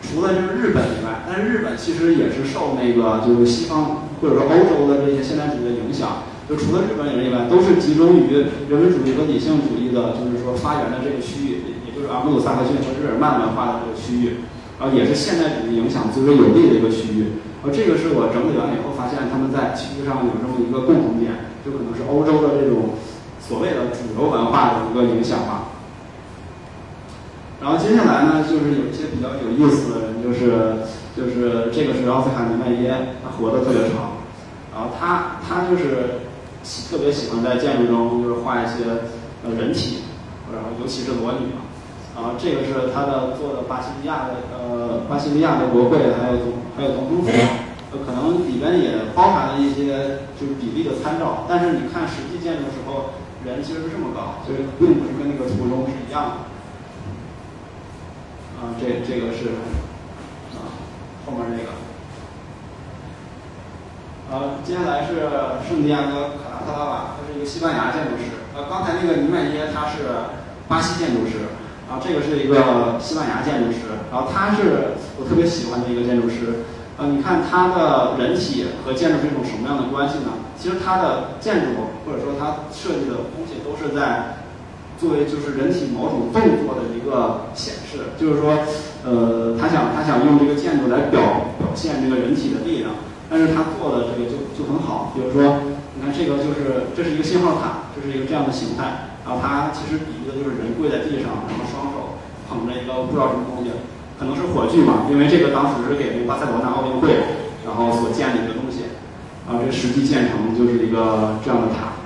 [0.03, 6.25] 除了就是日本以外，但是日本其实也是受那个就是西方或者说欧洲的这些现代主义的影响。
[6.49, 14.41] 就除了日本人以外，都是集中于人文主义和理性主义的，就是说发源的这个区域，也就是阿姆鲁萨克逊和日耳曼文化的这个区域，
[14.81, 17.37] 然后也是现代主义影响最为有力的一个区域。
[17.61, 22.97] 而这个是我整理完以后发现，他们在区域上有这么一个共同点，就可能是欧洲的这种
[23.37, 25.77] 所谓的主流文化的一个影响吧。
[27.61, 30.81] 然后接下来呢，就是有一些比较有意思的人，就是
[31.19, 34.15] 就是这个是奥斯卡尼迈耶，他活得特别长，
[34.73, 36.21] 然后他他就是。
[36.91, 38.83] 特别喜欢在建筑中就是画一些
[39.47, 40.03] 呃人体，
[40.51, 41.63] 然后尤其是裸女嘛。
[42.13, 47.31] 然后这个是他的做的巴西利亚的呃巴西利亚的国会，还有总还有总统府，
[47.91, 51.45] 呃可能里边也包含了一些就是比例的参照。
[51.47, 53.15] 但是你看实际建筑的时候，
[53.47, 56.35] 人其实是这么高，就是并不是跟那个图中是一样的。
[58.59, 59.55] 啊，这这个是
[61.25, 61.69] 后面这个。
[64.31, 65.25] 呃，接下来是
[65.67, 68.29] 圣地亚哥卡拉特拉瓦，他是一个西班牙建筑师。
[68.55, 70.05] 呃，刚才那个尼迈耶他是
[70.67, 71.49] 巴西建筑师，
[71.89, 76.65] 然后这个是一个西班牙建筑师，然后他是我特别喜欢的一个建筑师。
[76.97, 80.33] 呃，你看他的人体和建筑是一种什么样的关系呢？
[80.59, 84.35] 其实他的建筑或者说他设计的东西都是在
[84.99, 88.59] 作为就是人体某种动作的一个显示，就是说，
[89.09, 92.93] 呃，他想他想用这个建筑来表表现这个人体的力量。
[93.29, 95.61] 但是他做的这个就就很好，比如说，
[95.93, 102.17] 你看这个就是这是一个信号塔，这是一个这样的形态，然后它其实比喻的就是人跪在地上，然后双手
[102.49, 103.69] 捧着一个不知道什么东西，
[104.17, 108.97] 可能是火炬嘛，因为这个当时是给那个巴塞罗那奥运会然后所建的一个东西，
[109.45, 112.01] 然后这实际建成就是一个这样的塔，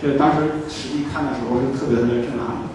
[0.00, 2.72] 这当时实际看的时候是特别特别震撼的，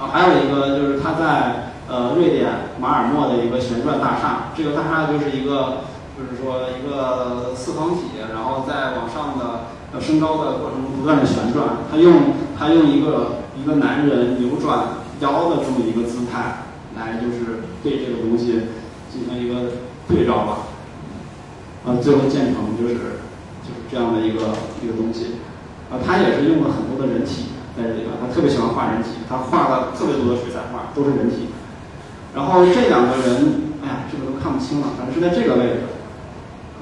[0.00, 1.66] 然后还有一个就是他在。
[1.90, 2.46] 呃，瑞典
[2.78, 5.82] 马尔默的一个旋转大厦，这个大厦就是一个
[6.14, 11.78] 就是说一个四方体，然后在往上的呃升高的过程中不断的旋转。
[11.90, 12.14] 他用
[12.56, 16.62] 他用一个一个男人扭转腰的这么一个姿态
[16.96, 18.70] 来，就是对这个东西
[19.10, 19.72] 进行一个
[20.06, 20.58] 对照吧。
[21.84, 22.94] 啊，最后建成就是
[23.66, 25.40] 就是这样的一个一个东西。
[25.90, 31.48] 啊，他也是用了很多的人体在这里边，他特别喜欢画人体，他画了特别多的水彩画，都是人体。
[32.34, 35.80] 然后这两个人，哎呀，这个都看不清了，反正是在这个位置。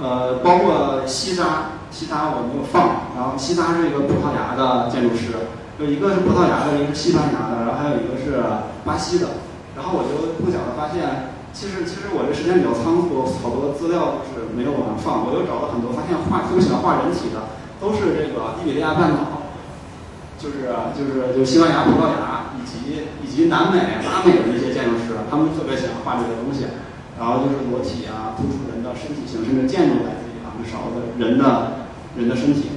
[0.01, 3.11] 呃，包括西沙，西沙我没有放。
[3.16, 8.44] 然后西沙是一个葡萄牙的建筑师，就一个是葡萄牙的，一个是西班牙的，然后还有一个是
[8.85, 9.42] 巴西的。
[9.74, 15.27] 然后我就碰巧的发现，其实其实我这时间比较仓促，好多资料就是没有往上放。
[15.27, 19.38] 我又找了很多，发现画特别喜欢画人体的，都是这个伊比利亚半岛，
[20.38, 26.66] 就是就是就西班牙、葡萄牙以及以及南美、拉美的那些建筑师，他们特别喜欢画这个东西。
[27.18, 31.83] 然后就是裸体啊，突出人的身体形式的建筑在这里啊，少的人的
[32.14, 32.70] 人的身体。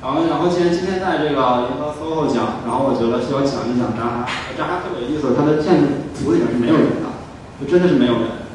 [0.00, 4.26] 然后，然后今天今天在这个银河 SOHO 讲，然后我觉得需要讲一讲扎哈。
[4.56, 7.12] 扎哈特别有意思，他的建筑图里面是没有人的，
[7.60, 8.48] 就真的是没有人。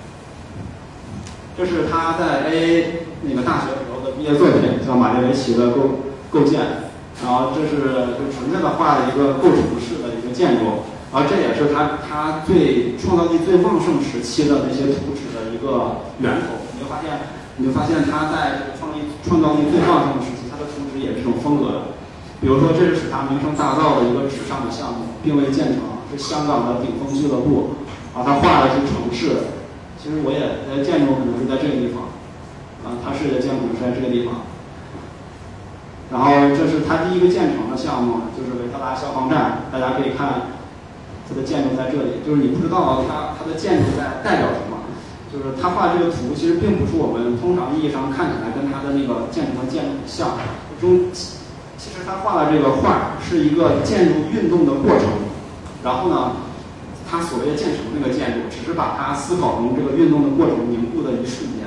[1.56, 6.85] 这是他在 A 那个大学时候的毕业作品，叫马列维奇的构构建。
[7.24, 10.90] 然后这是就纯粹的画的一个构筑式的一个建筑。
[11.16, 16.60] 而这也是他他最创造力最旺盛时期的那些图纸的一个源头。
[16.76, 21.80] 你就发现，你就发现他在创意创造力最旺盛的时期，他的图纸也是这种风格的。
[22.44, 27.80] 比如说，这是使他名声大噪的一个纸上的项目，并未建成，是香港的顶峰俱乐部。
[28.12, 29.56] 啊，他画的是城市。
[29.96, 32.12] 其实我也在建筑可能是在这个地方。
[32.84, 34.44] 啊，他是的建筑是在这个地方。
[36.12, 39.70] 然后这是他第一个建成的项目，就是维特拉消防站。
[39.72, 40.54] 大家可以看。
[41.28, 44.78] 它的建筑在这里，就是你不知道它它的建筑在代表什么，
[45.34, 50.38] 就是他画这个图其实并不是我们通常意义上看起来跟他的那个建筑的建筑像，
[50.80, 55.10] 中其实他画的这个画是一个建筑运动的过程，
[55.84, 56.34] 然后呢，
[57.10, 61.66] 他所谓的建成那个建筑只是把它思考中这个运动的过程凝固的一瞬间，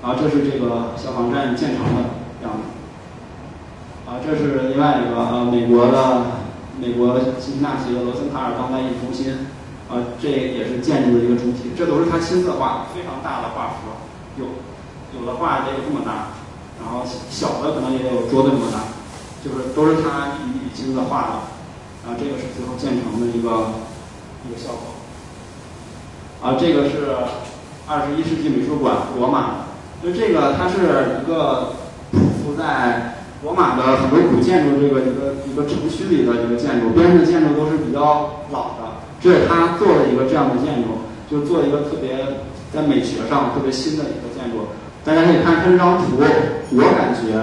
[0.00, 6.44] 然后这是这个消防站建成的样子，啊，这是另外一个呃美国的。
[6.76, 9.46] 美国辛辛那提的罗森塔尔当代艺术中心，
[9.88, 13.94] 啊，这也是建筑的一个主体，这都是他亲自画的，非常大的画幅，
[14.36, 14.58] 有
[15.16, 16.34] 有的画也有这么大，
[16.82, 18.90] 然后小的可能也有桌子这么大，
[19.40, 23.78] 就是都是他一笔亲自画的，啊，这个是最后建成的一个
[24.42, 24.98] 一个效果，
[26.42, 27.14] 啊，这个是
[27.86, 29.70] 二十一世纪美术馆罗马，
[30.02, 31.83] 就这个它是一个
[32.14, 33.14] 匍匐在。
[33.44, 39.04] 罗马的很多古建筑，这个一个一个城区里的一个建筑，边上的建筑都是比较老的。
[39.20, 42.40] 这是他做了一个这样的建筑，就做一个特别
[42.72, 44.72] 在美学上特别新的一个建筑。
[45.04, 46.16] 大家可以看看这张图，
[46.72, 47.36] 我感觉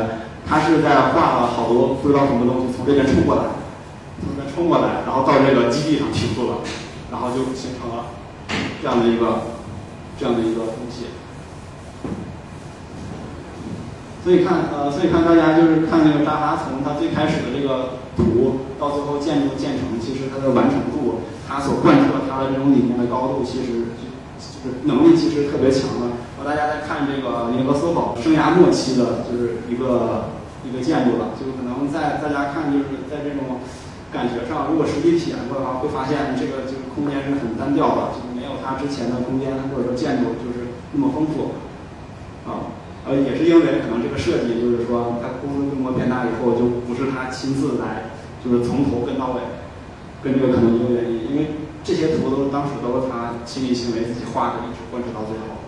[0.50, 3.44] 他是在画了好多不知道什么东西从这边冲过来，
[4.18, 6.66] 从这边冲过来，然后到这个基地上停住了，
[7.12, 8.10] 然后就形成了
[8.82, 9.54] 这样的一个
[10.18, 11.14] 这样的一个东西。
[14.24, 23.90] 所以看，呃，所以看大家就是看那个扎哈从他最开始的这个图到最后建筑建成，其实它的完成度，他所贯彻他的这种理念的高度，其实
[24.38, 26.14] 就是能力其实特别强的。
[26.38, 33.58] 然后大家再看这个尼格索堡生涯末期的，就是一个一个建筑了，就可能在大家看就是在这种
[34.14, 41.58] 感觉上，如果实际体验过的话，会发现这个就是空间是很单调的，就是没有它之前的空间或者说建筑就是那么丰富，
[42.46, 42.78] 啊。
[43.04, 48.14] 呃，也是因为可能这个设计，就是说它公司规模变大以后，就不是他亲自来，
[48.46, 49.42] 就是从头跟到尾，
[50.22, 55.66] 跟这个可能一个原因，因为这些图都当时都是他亲力亲为自己画的，一直贯彻到最后。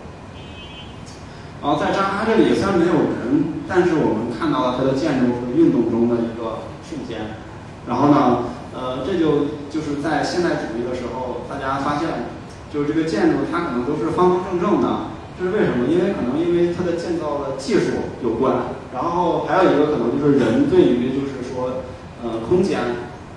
[1.60, 7.42] 然后在扎哈这里虽然没有人，但是我们看到了它的建筑和运动中的一个瞬间。
[7.88, 12.30] 然后呢，呃，这就就是在现代主义的时候，大家发现，
[12.72, 15.13] 就是这个建筑它可能都是方方正正的。
[15.38, 15.90] 这是为什么？
[15.90, 21.82] 因为可能因为它的建造的技术有关，然后还有一个可能就是人对于就是说，
[22.22, 22.78] 呃，空间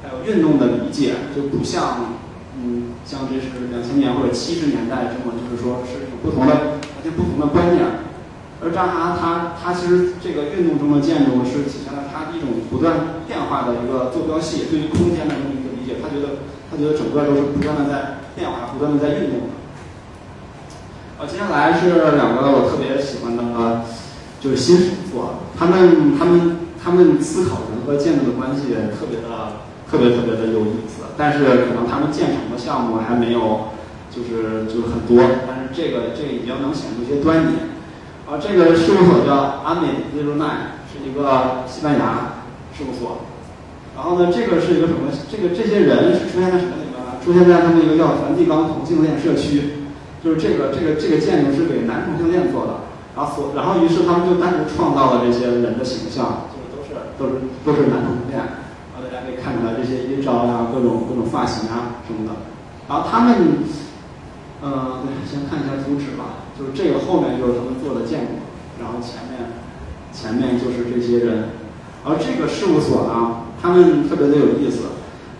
[0.03, 2.13] 还有运动的理解就不像，
[2.61, 8.05] 嗯，像这是两千年或者七十年代这么就是说是有不同的完全不同的观念。
[8.61, 15.97] 而扎哈他他其实这个运动中的建筑是体现了他一种不断变化的一个坐标系，对于空间的这么一个理解。
[16.01, 19.56] 他觉得他觉得整个都是不断的在变化，不断的在运动的。
[21.17, 23.81] 啊，接下来是两个我特别喜欢的，
[24.39, 33.73] 就是新手作，他们他们他们思考人和建筑的关系特别的特别特别的有意思，但是可能他们建成的项目还没有，
[34.13, 35.17] 就是就是很多，
[35.49, 37.65] 但是这个这个已经能显出一些端倪。
[38.29, 39.33] 啊，这个事务所叫
[39.65, 42.45] 阿美 Zero Nine，是一个西班牙
[42.77, 43.25] 事务所。
[43.95, 45.09] 然后呢，这个是一个什么？
[45.31, 47.17] 这个这些人是出现在什么里面呢？
[47.25, 49.86] 出现在他们一个叫梵蒂冈同性恋社区，
[50.23, 52.73] 就是这个这个这个建筑是给男同性恋做的。
[53.15, 58.37] 然后所然后于是他们就单独创造了这些人的形象，就是都是都是都是男同性恋。
[58.93, 62.33] 然后大家可以看出来这些衣着呀、各种各种发型啊什么的。
[62.87, 63.65] 然后他们，
[64.61, 66.45] 呃，对，先看一下图纸吧。
[66.57, 68.41] 就是这个后面就是他们做的建筑，
[68.81, 69.53] 然后前面
[70.11, 71.49] 前面就是这些人，
[72.03, 74.96] 而这个事务所呢，他们特别的有意思，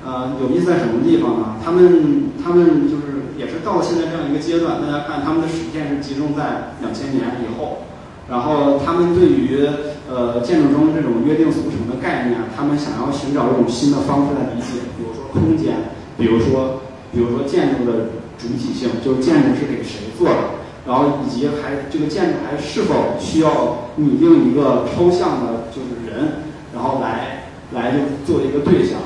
[0.08, 1.60] 呃，有意思在什么地方呢？
[1.60, 7.84] 他们他们就是也是到了现在这样一个阶段，大家看他们的实践是集中在两千年以后，
[8.30, 9.68] 然后他们对于
[10.08, 15.76] 呃建筑中这种约定俗成的概念，他们想要寻找一种新的方式来理解，比如说空间，
[16.18, 20.56] 比如说比如说建筑的主体性，就是建筑是给谁做的。
[20.88, 29.00] 然后以及还这个建筑还是否需要拟定一个抽象的，就是人，然后来来就做一个对象。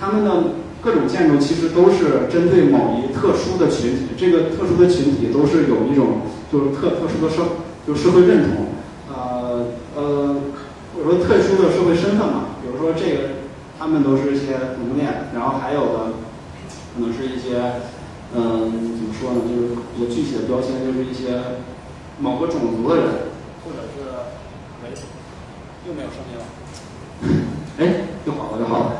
[0.00, 0.30] 他们的
[0.80, 7.42] 各种建筑其实都是针对某一特殊的群体，这个特殊的群体都是有一种就是特特殊的社，
[7.86, 8.66] 就社会认同，
[9.14, 10.36] 呃呃
[10.96, 12.56] 或者说特殊的社会身份嘛。
[12.62, 13.28] 比如说这个，
[13.78, 16.12] 他们都是一些同性恋，然后还有的
[16.94, 17.82] 可能是一些。
[18.32, 19.40] 嗯，怎么说呢？
[19.42, 21.42] 就是比较具体的标签，就是一些
[22.20, 23.06] 某个种族的人，
[23.64, 24.06] 或者是，
[24.84, 24.94] 喂，
[25.84, 26.46] 又没有声音了，
[27.80, 28.92] 哎，又好了，又好了，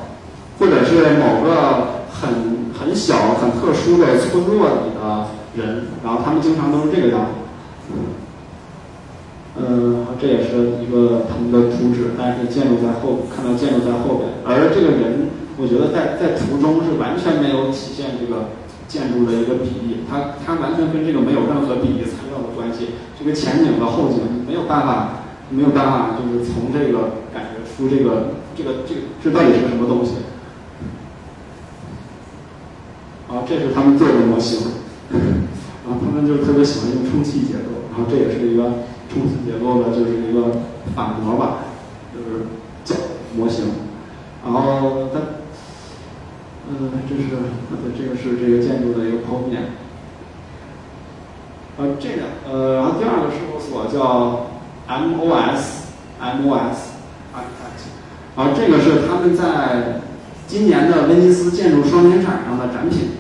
[0.61, 7.92] 或者是某个很很小、很特殊的村落里的人，然后他们经常都是这个样子。
[9.56, 18.44] 嗯，这也是一个他们的图纸，但是建筑在后，看到建筑在后边，而这个人，我觉得在在图中是完全没有体现这个。
[18.90, 22.90] 建筑的一个比例，它它完全跟这个没有任何比例材料的关系。
[23.16, 30.14] 这个前景和后景没有办法，没有办法，就是从这个感觉出这个这个这个这到底是个什么东西。
[33.31, 34.59] 啊，这是他们做的模型，
[35.11, 35.20] 然
[35.89, 40.61] 后他们就特别喜欢用充气结构，然后这也是一个充气结构的，就是一个
[40.97, 41.59] 反模吧，
[42.12, 42.47] 就是
[42.85, 42.97] 角
[43.37, 43.64] 模型，
[44.45, 45.20] 然后它。
[46.72, 47.22] 嗯，这是，
[47.83, 49.74] 对，这个是这个建筑的一个剖面。
[51.78, 54.47] 呃，这个，呃，然后第二个事务所叫
[54.87, 56.78] MOS，MOS
[57.35, 57.91] Architect，
[58.37, 60.01] 然后这个是他们在
[60.47, 63.18] 今年的威尼斯建筑双年展上的展品。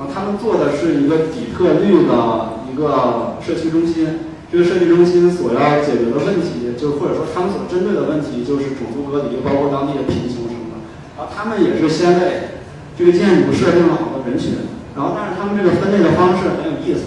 [0.00, 4.32] 啊，他们做的是一个底特律的一个社区中心。
[4.50, 10.80] 这个社区中心所要解决的问题，就或者说他们所针对的问题，就是种族隔离，包括当地的贫穷什么的。
[11.14, 12.58] 然后他们也是先为
[12.98, 17.06] 这个建筑设定了好多人群，然后但是他们这个分类的方式很有意思，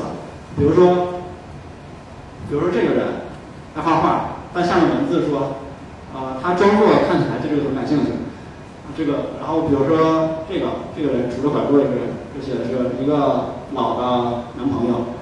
[0.56, 1.20] 比如说，
[2.48, 3.28] 比如说这个人
[3.76, 5.60] 爱画画，但下面文字说，
[6.16, 8.24] 啊，他装作看起来对这个很感兴趣，
[8.96, 15.16] 这个，然后比如说这个这个人拄着拐棍这个人，就写的是一个老的男朋友，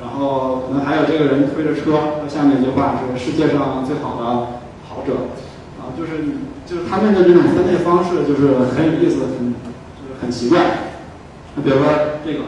[0.00, 4.24] 然后可能还有这个人推着车，下面一句话是世界上最好的
[4.88, 5.34] 跑者，
[5.80, 6.24] 啊，就是
[6.66, 9.54] 就是他们的这种分类方式就是很有意思，很
[9.96, 10.14] 就是。
[10.20, 10.58] 很奇怪，
[11.54, 11.84] 那比如说
[12.24, 12.44] 这个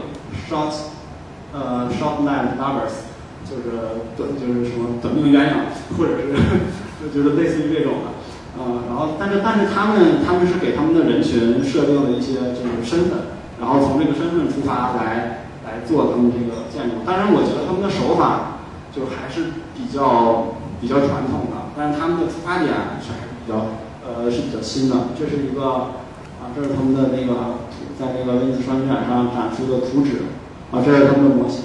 [0.49, 0.73] short，
[1.53, 3.05] 呃 short night lovers，
[3.45, 5.53] 就是短就是什么短命鸳鸯，
[5.95, 6.33] 或者是
[7.13, 17.05] 就是类似于这种的，呃，然后但是但是他们他们是给他们的人群设定了一些就是身份，然后从这个身份出发来来做他们这个建筑。
[17.05, 25.15] 当然，我觉得他们的手法就还是比较比较传统的，但是他们的出发点是还是比较呃是比较新的。
[25.17, 25.93] 这是一个
[26.39, 27.67] 啊，这是他们的那个。
[27.97, 30.29] 在那个威尼斯双年展上展出的图纸，
[30.69, 31.63] 啊，这是他们的模型，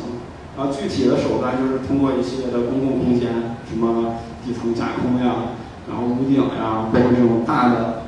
[0.57, 8.02] 然后具体的手段就是通过一系列的公共空间，什么底层架空呀，然后屋顶呀，包括这种大的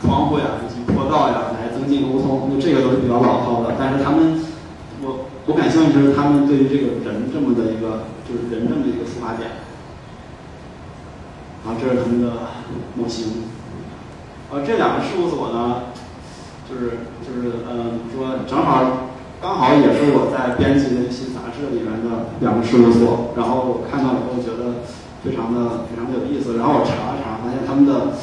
[0.00, 2.50] 窗户呀以及坡道呀，来增进沟通。
[2.52, 4.40] 那这个都是比较老套的，但是他们，
[5.02, 9.50] 我我感兴趣的是他们对于这个人这么的一个，就是人这么一个出发点。
[11.64, 12.32] 然后，这是他们的
[12.94, 13.44] 模型，
[14.50, 15.82] 啊，这两个事务所呢。
[16.70, 19.10] 就是就是嗯，说正好
[19.42, 24.86] 刚好也是我在编辑的一些杂志里面的两个事务所，然后我看到以后觉得
[25.18, 28.14] 非常的非常的有意思，然后我查了查，发现他们的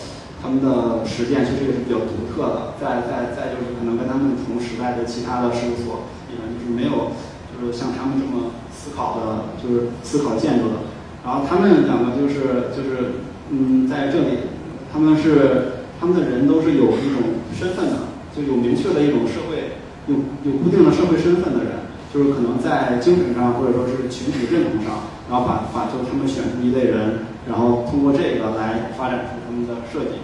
[0.47, 7.11] 他们的实践确实也是比较独特的，再再再就是可能跟他们同时代的其他的事务所里面就是没有
[7.51, 10.87] 就是像他们这么思考的，就是思考建筑的，
[11.25, 13.19] 然后他们两个就是就是
[13.51, 14.47] 嗯，在这里
[14.93, 18.07] 他们是他们的人都是有一种身份的。
[18.37, 20.13] 就有明确的一种社会，有
[20.45, 30.21] 有固定的社会身份的人，就是可能在精神上或者说是群体认同上，然后把把就他们选出一类人，然后通过这个来发展出他们的设计。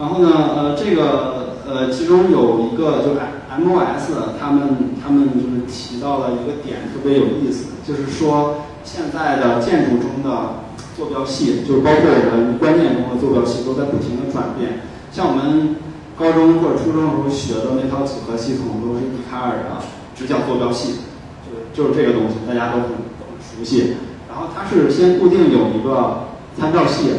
[0.00, 3.20] 然后呢，呃，这个呃，其中有一个就是
[3.52, 10.64] MOS，他们他们就是提到了一个点特别有意思，就是说现在的建筑中的
[10.96, 14.80] 坐标系，就包括我们观念中的坐标系，都在不停的转变。
[15.12, 15.76] 像我们
[16.16, 19.84] 高中或者初中的时候学的那套几何系统，都是笛卡尔的
[20.16, 21.04] 直角坐标系，
[21.44, 22.88] 就就是这个东西，大家都很
[23.44, 23.96] 熟悉。
[24.30, 26.24] 然后它是先固定有一个
[26.58, 27.10] 参照系，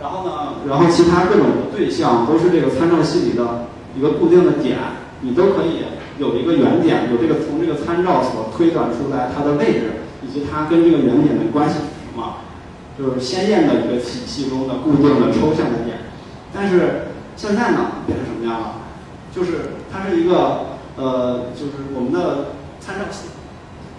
[0.00, 3.66] 然后呢，然后其他各种对象都是这个参照系里的
[3.96, 4.78] 一个固定的点，
[5.20, 5.84] 你都可以
[6.18, 9.92] 有一个原点，有这个从这个参照所推断出来它的位置，
[10.26, 12.36] 以及它跟这个原点的关系是什么，
[12.98, 15.98] 就是鲜艳的一个体系中的固定的抽象的点，
[16.52, 17.02] 但是。
[17.38, 18.76] 现在呢，变成什么样了？
[19.30, 23.28] 就是它是一个呃，就是我们的参照系，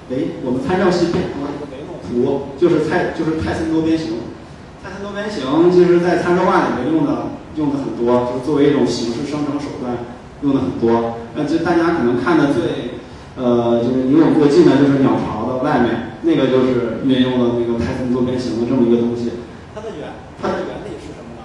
[0.10, 4.14] 维我们参照系变成了一个维诺图，就是泰就是泰森多边形。
[5.18, 9.98] 多边形其实，在参数化里面用的用的很多，就是作为一种形式生成手段
[10.44, 11.18] 用的很多。
[11.34, 13.02] 那就大家可能看的最
[13.36, 19.32] 呃，就是离我们最近的就是鸟巢的外面，那个就是运用了那个泰森多边形的这么一个东西。
[19.74, 20.08] 它的原
[20.40, 21.42] 它的原理是什么呢？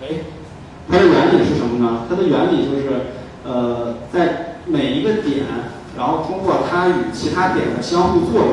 [0.00, 0.24] 哎，
[0.88, 2.06] 它的原理是什么呢？
[2.08, 2.88] 它的原理就是，
[3.44, 5.44] 呃，在每一个点，
[5.98, 8.48] 然后通过它与其他点的相互作用，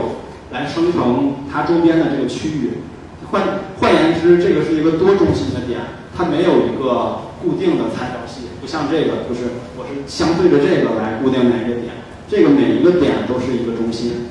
[0.52, 2.84] 来生成它周边的这个区域。
[3.32, 3.42] 换
[3.80, 5.80] 换言之，这个是一个多中心的点，
[6.16, 11.96] 它没有一个固定的参照系，不像这个，就是我是相对着这个来固定哪个点，
[12.28, 14.28] 这个每一个点都是一个中心，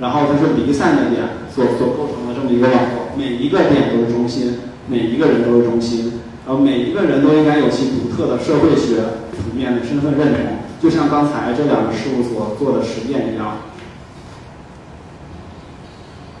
[0.00, 1.22] 然后它是离散的点
[1.54, 4.58] 所所构成的这么一个网络，每一个点都是中心。
[4.86, 8.96] 每一个人都是中心，然后每一个人都应该有其独特的社会学
[9.32, 13.56] 层面的身份认同，就像刚才这两个事务所做的实验一样。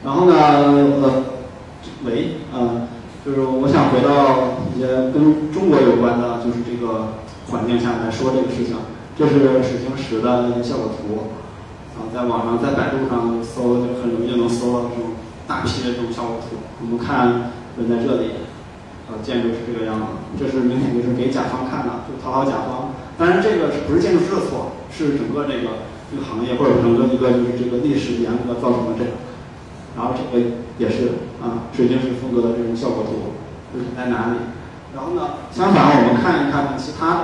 [0.04, 0.34] 然后呢，
[1.02, 1.24] 呃，
[2.04, 2.86] 喂，呃，
[3.24, 7.14] 就是我想回到一些跟中国有关的，就是这个
[7.48, 8.76] 环境下来说这个事情。
[9.16, 11.30] 这是水晶石的那些效果图，
[11.96, 15.14] 啊，在网上在百度上搜就很容易就能搜到这种
[15.46, 16.56] 大批的这种效果图。
[16.82, 17.50] 我们看。
[17.76, 18.30] 人在这里，
[19.10, 20.06] 呃，建筑是这个样子，
[20.38, 22.94] 这是明显就是给甲方看的，就讨好甲方。
[23.18, 24.78] 当然，这个不是建筑师的错？
[24.94, 29.10] 是整个这个这个行业或者整个一个就是这个历史沿革造成的这个。
[29.96, 30.44] 然后这个
[30.78, 33.34] 也是啊，水晶石风格的这种效果图，
[33.72, 34.50] 就是在哪里？
[34.94, 37.20] 然后呢，相反，我们看一看其他的，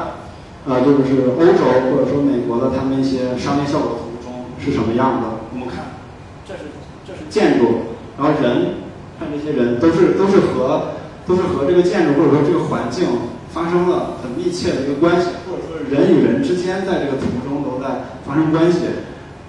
[0.66, 5.28] 呃，就是欧洲或者说美国的他们一些商业效果图中是什么样的？
[5.52, 6.00] 我们看，
[6.46, 6.60] 这是
[7.06, 8.80] 这是建筑，然后人。
[9.20, 10.96] 看这些人都是都是和
[11.26, 13.06] 都是和这个建筑或者说这个环境
[13.52, 18.78] 发生了很密切的一个关系，或者说人与人之间在这个图中都在发生关系。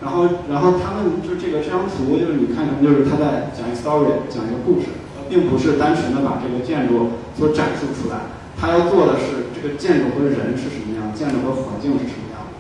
[0.02, 4.98] 然后然后他们就这个这张图就是你看就是他在讲一个 story，讲一个故事，
[5.30, 8.34] 并不是单纯的把这个建筑所展示出来。
[8.60, 12.58] 他要做的是这个建筑和人是什么样，建筑和环境是什么样的，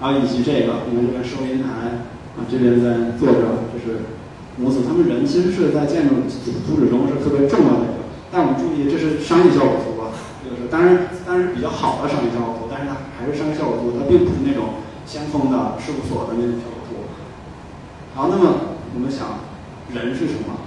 [0.00, 2.04] 然后以及这个你看这边收银台
[2.36, 4.16] 啊，这边在坐着就是。
[4.58, 6.26] 母子他们人其实是在建筑
[6.66, 10.10] 图纸中是特别重要的一个，但我们注意这是商业效果图啊，
[10.42, 16.77] 这个是当然当然比较好的商业效果图，但是它还是商业效果图，它并不是那种先锋的事务所的那种效果
[18.18, 19.46] 好，那么我们想
[19.94, 20.66] 人是什么？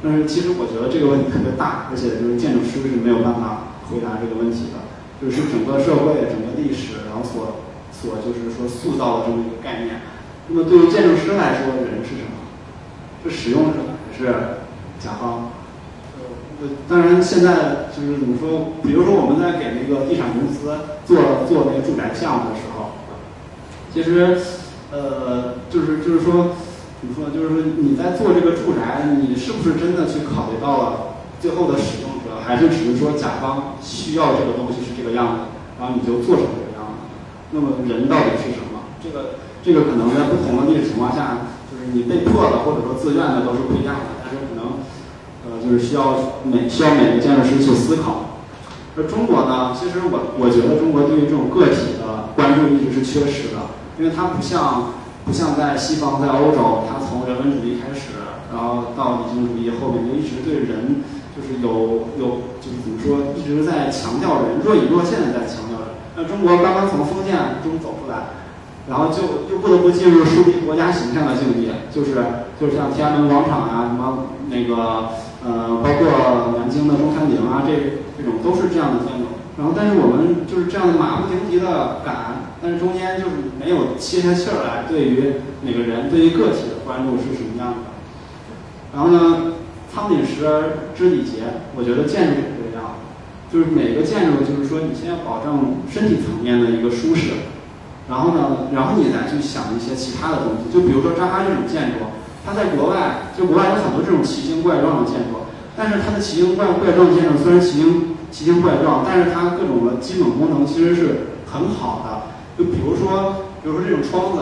[0.00, 4.80] 但是其实我觉得这个问题特别大，而且就是建筑师是没有办法回答这个问题的，
[5.20, 7.60] 就是整个社会、整个历史，然后所
[7.92, 10.00] 所就是说塑造的这么一个概念。
[10.48, 12.40] 那么对于建筑师来说，人是什么？
[13.20, 14.32] 是使用者还是
[14.98, 15.52] 甲方？
[16.64, 18.80] 呃，当然现在就是怎么说？
[18.82, 20.72] 比如说我们在给那个地产公司
[21.04, 22.96] 做做那个住宅项目的时候，
[23.92, 24.40] 其实
[24.90, 26.52] 呃，就是就是说
[27.02, 27.34] 怎么说？
[27.34, 35.40] 就是说你在做这个住宅，你是不是真的去考虑到了最后的使用者，还是只是说甲方需要这个东西是这个样子，
[35.82, 37.10] 然后你就做成这个样子？
[37.50, 38.94] 那么人到底是什么？
[39.02, 41.50] 这个这个可能在不同的历史情况下。
[41.72, 44.84] 就是你被迫的或者说自愿的都是不一样的，但是可能，
[45.48, 48.36] 呃，就是需要每需要每个建筑师去思考。
[48.94, 54.92] 而中国呢，其实我我觉得中国对于这种个体的关注一直是缺失的，因为它不像
[55.24, 61.02] 不像在西方在欧洲，它从人文主义开始，然后到理性主义后面就一直对人
[61.34, 65.88] 就是有有就是怎么说，一直在强调人，若隐若现的在强调人。
[66.16, 68.40] 那中国刚刚从封建中走出来。
[68.90, 72.16] 然后就又不得不进入树立国家形象的境地，就是
[72.58, 75.06] 就是像天安门广场啊，什么那个
[75.46, 79.38] 呃，包括南京的中山陵啊，这这种都是这样的建筑。
[79.56, 87.90] 然后但是我们就是这样马不停蹄的赶，但是中间就是没有歇下气儿来，对于每个人对于个体的关注是什么样的。
[88.94, 89.54] 然后呢，
[89.92, 93.02] 仓廪实而知礼节，我觉得建筑也是这样，
[93.52, 97.50] 就是每个建筑就是说你先要保证身体层面的一个舒适，
[98.08, 102.06] 然后呢，然后你再去想一些其他的东西，就比如说扎哈这种建筑，
[102.46, 112.21] 它在国外就国外有很多这种奇形怪状的建筑，但是它的奇形怪怪状建筑虽然奇形奇形怪状，但是它各种的基本功能其实是很好的，
[112.56, 114.38] 就比如说比如说这种窗子。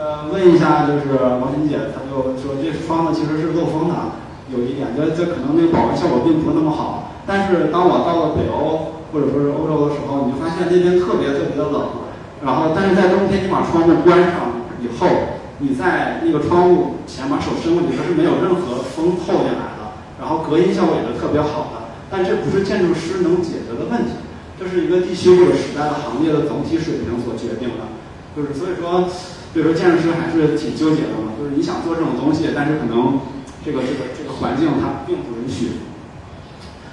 [0.00, 4.16] 呃，问一下，就是毛琴姐，她就说这窗子其实是漏风的，
[4.48, 7.12] 有一点，这这可能那个保温效果并不是那么好。
[7.26, 12.08] 但是当我到了北欧或者说是欧洲的时候，你就发现那边特别特别的冷。
[12.40, 21.92] 然后，但是在冬天你把窗户关上以后，你在那个窗户前把手伸过去，它是没有任何风透进来的，然后隔音效果也是特别好的。
[22.08, 24.16] 但这不是建筑师能解决的问题，
[24.60, 27.88] 这是一个地区或者时代的行业的总体水平所决定的。
[28.36, 29.08] 就是所以说。
[29.52, 31.34] 比如说，建筑师还是挺纠结的嘛。
[31.34, 33.18] 就是你想做这种东西，但是可能
[33.66, 35.82] 这个这个这个环境它并不允许。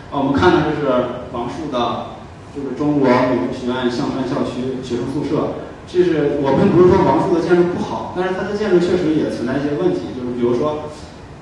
[0.10, 0.90] 啊，我们看的这是
[1.30, 2.18] 王树的，
[2.58, 5.62] 就是中国美术学院象山校区学生宿舍。
[5.86, 10.18] 这是我并不是说王树的建筑不好，但是他的建筑确实也存在一些问题。
[10.18, 10.90] 就是比如说，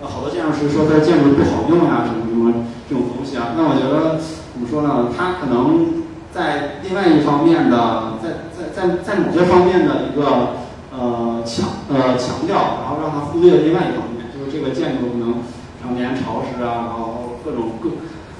[0.03, 3.55] 呃，好多建筑师说他的建筑不好用呀，什么什么这种东西啊。
[3.55, 4.19] 那我觉得
[4.51, 5.07] 怎么说呢？
[5.15, 6.03] 他可能
[6.35, 10.65] 在另外一方面的，在在在在某些方面的一个。
[10.97, 15.43] 呃强呃强调，然后让他忽略了另外一方面，就是这个建筑可能
[15.83, 17.89] 常年潮湿啊，然后各种各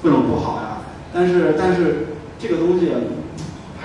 [0.02, 0.78] 各种不好呀。
[1.12, 2.90] 但是但是这个东西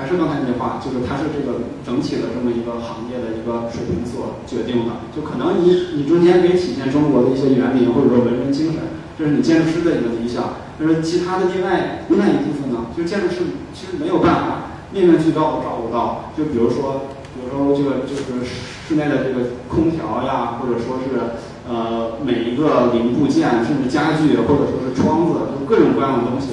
[0.01, 5.05] 还是刚才那句话，就是它是这个整体的这么一个行业的一个水平所决定的。
[5.13, 10.57] 就可能你你中间可以体现中国的一些园林或者说文人精神，这是你建筑师的一个理想。
[10.79, 16.33] 但是其他的另外另外一部分呢，就建筑师其实没有办法面面俱到的照顾到。
[16.35, 17.05] 就比如说。
[17.31, 26.49] 比如说这个就是室内的这个空调呀，或者说是呃每一个零部件，甚至家具，或者说是窗子，就各种各样的东西，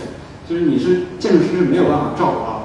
[0.49, 2.58] 就是你是建筑师是没有办法照顾到。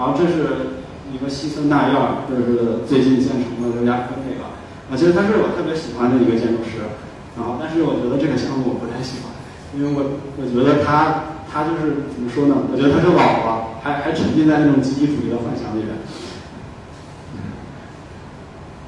[0.00, 0.80] 然后这是
[1.12, 4.48] 一个西村大院，这是最近建成的刘家坤那个，
[4.88, 6.88] 啊，其实他是我特别喜欢的一个建筑师。
[7.36, 9.28] 然后，但是我觉得这个项目我不太喜欢，
[9.76, 12.64] 因为我我觉得他他就是怎么说呢？
[12.72, 16.00] 我觉得他是老了，还还沉浸在那种集体主义的幻想里面。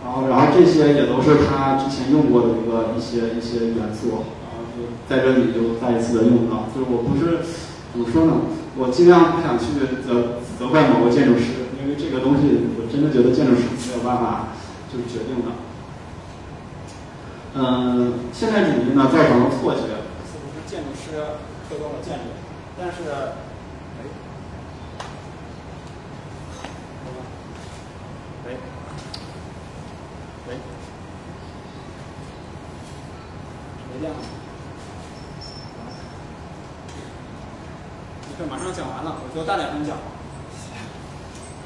[0.01, 6.73] 然后，然后这些也都是他之前用过的一个一些一些元素，然后就在这里就再一次的用到。
[6.73, 7.45] 就是我不是
[7.93, 8.32] 怎么说呢？
[8.76, 9.66] 我尽量不想去
[10.03, 14.49] 责责怪某个建筑师，因为这个东西我真的觉得建筑师没有办法
[14.90, 15.53] 就是决定的。
[17.55, 21.36] 嗯，现代主义呢造成了错觉，似乎是建筑师
[21.68, 22.32] 推动了建筑，
[22.78, 22.97] 但是。
[34.01, 34.16] 这样，
[38.39, 39.97] 这马上讲完了，我就大点声讲。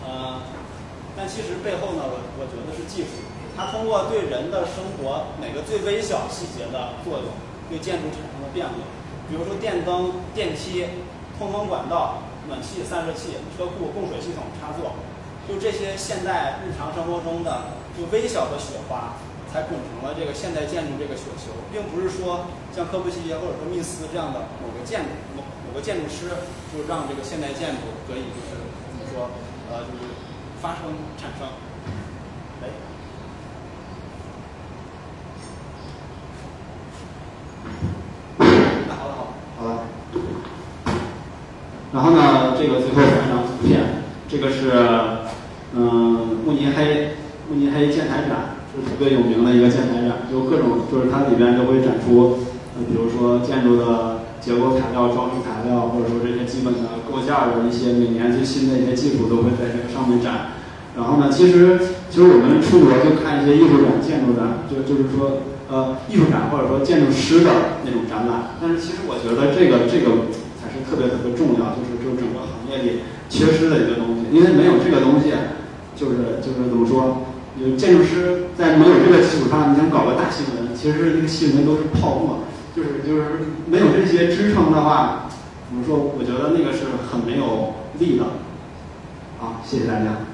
[0.04, 0.42] 呃，
[1.16, 3.22] 但其实背后呢，我我觉得是技术，
[3.56, 7.30] 它通过对人的生活每个最微小细节的作用，
[7.70, 8.74] 对建筑产生了变化。
[9.30, 10.86] 比如说电灯、电梯、
[11.38, 14.94] 通风管道、暖气、散热器、车库、供水系统、插座，
[15.46, 19.14] 就这些现代日常生活中的就微小的雪花。
[19.46, 22.44] 才拱成了这个现代建筑这个雪球，并不是说
[22.74, 25.40] 像科布西耶或者说密斯这样的某个建筑
[25.76, 26.30] 某个建筑师，
[26.72, 28.56] 就让这个现代建筑得以就是
[28.88, 29.28] 怎么说
[29.70, 30.08] 呃就是
[30.58, 30.84] 发生
[31.18, 31.46] 产生。
[32.62, 32.64] 哎，
[38.88, 39.84] 好了好，好了。
[41.92, 44.72] 然后呢，这个最后一张图片，这个是
[45.74, 47.10] 嗯慕尼黑
[47.50, 48.56] 慕尼黑建材展。
[48.74, 52.40] 是特别有名的一个建材展，就各种就是它里边都会展出，
[52.76, 54.15] 呃，比如说建筑的
[54.46, 60.54] 结构材料、装饰材料，或者说这些基本的构件的一些每年最新的一些技术都会在这个上面展。
[60.94, 68.54] 然后呢，其实其实我们出国就看一些艺术展、建筑展，就就是说呃艺术展或者说建筑师的那种展览。
[68.62, 75.34] 但是其实我觉得这个这个才是特别特别重要，就是就整个行业里缺失的一个东西，因为没有这个东西，
[75.98, 77.34] 就是就是怎么说？
[77.58, 82.44] 有建筑师在没有这个基础上，你想搞个大新闻，其实这个新闻都是泡沫，
[82.76, 83.22] 就是就是
[83.70, 85.30] 没有这些支撑的话，
[85.70, 85.96] 怎么说？
[85.96, 88.24] 我觉得那个是很没有力的。
[89.38, 90.25] 好，谢谢大家。